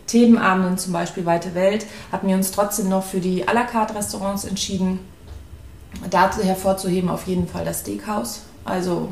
Themenabenden, 0.06 0.78
zum 0.78 0.92
Beispiel 0.92 1.24
Weite 1.24 1.54
Welt, 1.54 1.86
hatten 2.10 2.28
wir 2.28 2.36
uns 2.36 2.50
trotzdem 2.50 2.88
noch 2.88 3.04
für 3.04 3.20
die 3.20 3.48
à 3.48 3.52
la 3.52 3.62
carte 3.62 3.94
Restaurants 3.94 4.44
entschieden. 4.44 5.00
Da 6.10 6.34
hervorzuheben 6.36 7.10
auf 7.10 7.26
jeden 7.26 7.46
Fall 7.46 7.64
das 7.64 7.80
Steakhouse. 7.80 8.42
Also 8.64 9.08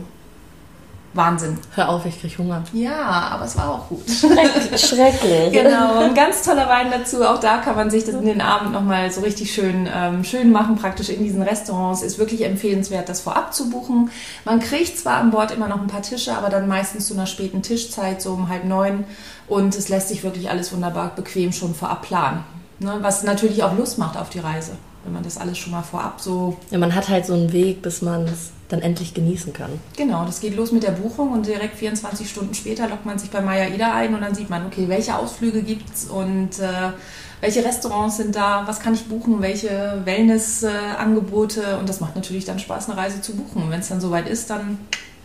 Wahnsinn. 1.12 1.58
Hör 1.74 1.88
auf, 1.88 2.06
ich 2.06 2.20
krieg 2.20 2.38
Hunger. 2.38 2.62
Ja, 2.72 3.30
aber 3.32 3.44
es 3.44 3.58
war 3.58 3.68
auch 3.68 3.88
gut. 3.88 4.08
Schrecklich. 4.08 4.80
Schrecklich. 4.80 5.52
genau, 5.52 5.98
ein 5.98 6.14
ganz 6.14 6.44
toller 6.44 6.68
Wein 6.68 6.88
dazu. 6.90 7.24
Auch 7.24 7.40
da 7.40 7.58
kann 7.58 7.74
man 7.74 7.90
sich 7.90 8.04
das 8.04 8.14
in 8.14 8.26
den 8.26 8.40
Abend 8.40 8.72
nochmal 8.72 9.10
so 9.10 9.22
richtig 9.22 9.52
schön, 9.52 9.88
ähm, 9.92 10.22
schön 10.22 10.52
machen, 10.52 10.76
praktisch 10.76 11.08
in 11.08 11.24
diesen 11.24 11.42
Restaurants. 11.42 12.02
Ist 12.02 12.18
wirklich 12.18 12.44
empfehlenswert, 12.44 13.08
das 13.08 13.20
vorab 13.20 13.52
zu 13.52 13.70
buchen. 13.70 14.10
Man 14.44 14.60
kriegt 14.60 14.98
zwar 14.98 15.16
an 15.16 15.32
Bord 15.32 15.50
immer 15.50 15.66
noch 15.66 15.80
ein 15.80 15.88
paar 15.88 16.02
Tische, 16.02 16.36
aber 16.36 16.48
dann 16.48 16.68
meistens 16.68 17.08
zu 17.08 17.14
einer 17.14 17.26
späten 17.26 17.62
Tischzeit, 17.62 18.22
so 18.22 18.32
um 18.32 18.48
halb 18.48 18.64
neun. 18.64 19.04
Und 19.48 19.74
es 19.74 19.88
lässt 19.88 20.08
sich 20.08 20.22
wirklich 20.22 20.48
alles 20.48 20.72
wunderbar 20.72 21.12
bequem 21.16 21.52
schon 21.52 21.74
vorab 21.74 22.02
planen. 22.02 22.44
Ne? 22.78 22.98
Was 23.00 23.24
natürlich 23.24 23.64
auch 23.64 23.76
Lust 23.76 23.98
macht 23.98 24.16
auf 24.16 24.30
die 24.30 24.38
Reise, 24.38 24.72
wenn 25.04 25.12
man 25.12 25.22
das 25.22 25.38
alles 25.38 25.58
schon 25.58 25.72
mal 25.72 25.82
vorab 25.82 26.20
so. 26.20 26.56
Ja, 26.70 26.78
man 26.78 26.94
hat 26.94 27.08
halt 27.08 27.26
so 27.26 27.34
einen 27.34 27.52
Weg, 27.52 27.82
bis 27.82 28.02
man 28.02 28.24
es 28.24 28.50
dann 28.68 28.82
endlich 28.82 29.14
genießen 29.14 29.52
kann. 29.52 29.70
Genau, 29.96 30.24
das 30.24 30.40
geht 30.40 30.56
los 30.56 30.72
mit 30.72 30.82
der 30.82 30.92
Buchung 30.92 31.32
und 31.32 31.46
direkt 31.46 31.76
24 31.76 32.28
Stunden 32.28 32.54
später 32.54 32.88
lockt 32.88 33.04
man 33.04 33.18
sich 33.18 33.30
bei 33.30 33.40
Maya 33.40 33.66
Ida 33.68 33.94
ein 33.94 34.14
und 34.14 34.20
dann 34.20 34.34
sieht 34.34 34.48
man, 34.48 34.66
okay, 34.66 34.88
welche 34.88 35.16
Ausflüge 35.16 35.62
gibt 35.62 35.92
es 35.92 36.04
und 36.04 36.58
äh, 36.60 36.92
welche 37.40 37.64
Restaurants 37.64 38.18
sind 38.18 38.36
da, 38.36 38.62
was 38.66 38.80
kann 38.80 38.94
ich 38.94 39.06
buchen, 39.06 39.40
welche 39.40 40.02
Wellness-Angebote 40.04 41.62
äh, 41.62 41.78
und 41.78 41.88
das 41.88 42.00
macht 42.00 42.14
natürlich 42.14 42.44
dann 42.44 42.58
Spaß, 42.58 42.88
eine 42.88 42.98
Reise 42.98 43.20
zu 43.20 43.34
buchen. 43.34 43.64
Und 43.64 43.70
wenn 43.70 43.80
es 43.80 43.88
dann 43.88 44.00
soweit 44.00 44.28
ist, 44.28 44.50
dann... 44.50 44.78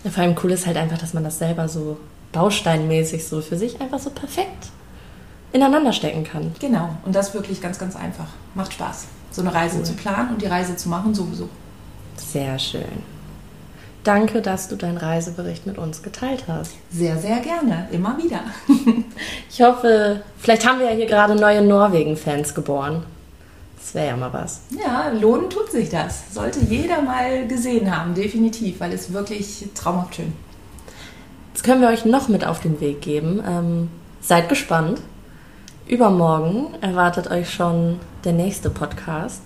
Ja, 0.03 0.11
vor 0.11 0.23
allem 0.23 0.35
cool 0.43 0.51
ist 0.51 0.65
halt 0.65 0.77
einfach, 0.77 0.97
dass 0.97 1.13
man 1.13 1.23
das 1.23 1.37
selber 1.37 1.67
so 1.67 1.97
bausteinmäßig 2.31 3.27
so 3.27 3.41
für 3.41 3.57
sich 3.57 3.79
einfach 3.79 3.99
so 3.99 4.09
perfekt 4.09 4.71
ineinander 5.51 5.93
stecken 5.93 6.23
kann. 6.23 6.53
Genau, 6.59 6.89
und 7.05 7.15
das 7.15 7.33
wirklich 7.33 7.61
ganz, 7.61 7.79
ganz 7.79 7.95
einfach. 7.95 8.27
Macht 8.55 8.73
Spaß, 8.73 9.05
so 9.35 9.41
eine 9.41 9.53
Reise 9.53 9.77
cool. 9.77 9.83
zu 9.83 9.93
planen 9.93 10.29
und 10.29 10.41
die 10.41 10.47
Reise 10.47 10.75
zu 10.75 10.89
machen 10.89 11.13
sowieso. 11.13 11.49
Sehr 12.15 12.57
schön. 12.57 13.15
Danke, 14.05 14.41
dass 14.41 14.67
du 14.67 14.75
deinen 14.75 14.97
Reisebericht 14.97 15.65
mit 15.65 15.77
uns 15.77 16.03
geteilt 16.03 16.45
hast. 16.47 16.73
Sehr, 16.91 17.17
sehr 17.17 17.39
gerne. 17.39 17.87
Immer 17.91 18.17
wieder. 18.17 18.41
ich 19.49 19.61
hoffe, 19.61 20.21
vielleicht 20.37 20.67
haben 20.67 20.79
wir 20.79 20.91
ja 20.91 20.95
hier 20.95 21.07
gerade 21.07 21.35
neue 21.35 21.63
Norwegen-Fans 21.63 22.53
geboren. 22.53 23.03
Das 23.77 23.95
wäre 23.95 24.07
ja 24.07 24.15
mal 24.15 24.31
was. 24.31 24.61
Ja, 24.69 25.09
lohnen 25.09 25.49
tut 25.49 25.71
sich 25.71 25.89
das. 25.89 26.33
Sollte 26.33 26.59
jeder 26.59 27.01
mal 27.01 27.47
gesehen 27.47 27.95
haben, 27.95 28.13
definitiv, 28.13 28.79
weil 28.79 28.93
es 28.93 29.11
wirklich 29.11 29.65
traumhaft 29.73 30.15
schön. 30.15 30.33
Jetzt 31.53 31.63
können 31.63 31.81
wir 31.81 31.89
euch 31.89 32.05
noch 32.05 32.27
mit 32.27 32.45
auf 32.45 32.59
den 32.59 32.79
Weg 32.79 33.01
geben. 33.01 33.43
Ähm, 33.45 33.89
seid 34.21 34.49
gespannt. 34.49 35.01
Übermorgen 35.87 36.73
erwartet 36.81 37.29
euch 37.29 37.53
schon 37.53 37.99
der 38.23 38.33
nächste 38.33 38.71
Podcast 38.71 39.41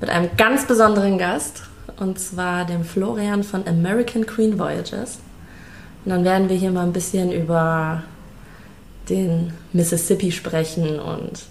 mit 0.00 0.10
einem 0.10 0.30
ganz 0.36 0.66
besonderen 0.66 1.16
Gast 1.16 1.62
und 2.00 2.18
zwar 2.18 2.64
dem 2.64 2.84
Florian 2.84 3.44
von 3.44 3.64
American 3.68 4.26
Queen 4.26 4.58
Voyages. 4.58 5.18
Und 6.04 6.10
dann 6.10 6.24
werden 6.24 6.48
wir 6.48 6.56
hier 6.56 6.72
mal 6.72 6.82
ein 6.82 6.92
bisschen 6.92 7.30
über 7.30 8.02
den 9.08 9.52
Mississippi 9.72 10.32
sprechen 10.32 10.98
und 10.98 11.44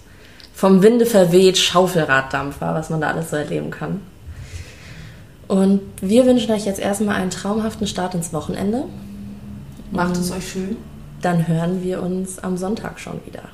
vom 0.52 0.82
Winde 0.82 1.06
verweht 1.06 1.56
Schaufelraddampfer, 1.56 2.74
was 2.74 2.90
man 2.90 3.00
da 3.00 3.12
alles 3.12 3.30
so 3.30 3.36
erleben 3.36 3.70
kann. 3.70 4.02
Und 5.48 5.80
wir 6.02 6.26
wünschen 6.26 6.52
euch 6.52 6.66
jetzt 6.66 6.80
erstmal 6.80 7.14
einen 7.16 7.30
traumhaften 7.30 7.86
Start 7.86 8.14
ins 8.14 8.34
Wochenende. 8.34 8.84
Macht 9.90 10.18
es 10.18 10.30
euch 10.30 10.46
schön. 10.46 10.76
Dann 11.22 11.48
hören 11.48 11.82
wir 11.82 12.02
uns 12.02 12.38
am 12.38 12.58
Sonntag 12.58 13.00
schon 13.00 13.24
wieder. 13.24 13.44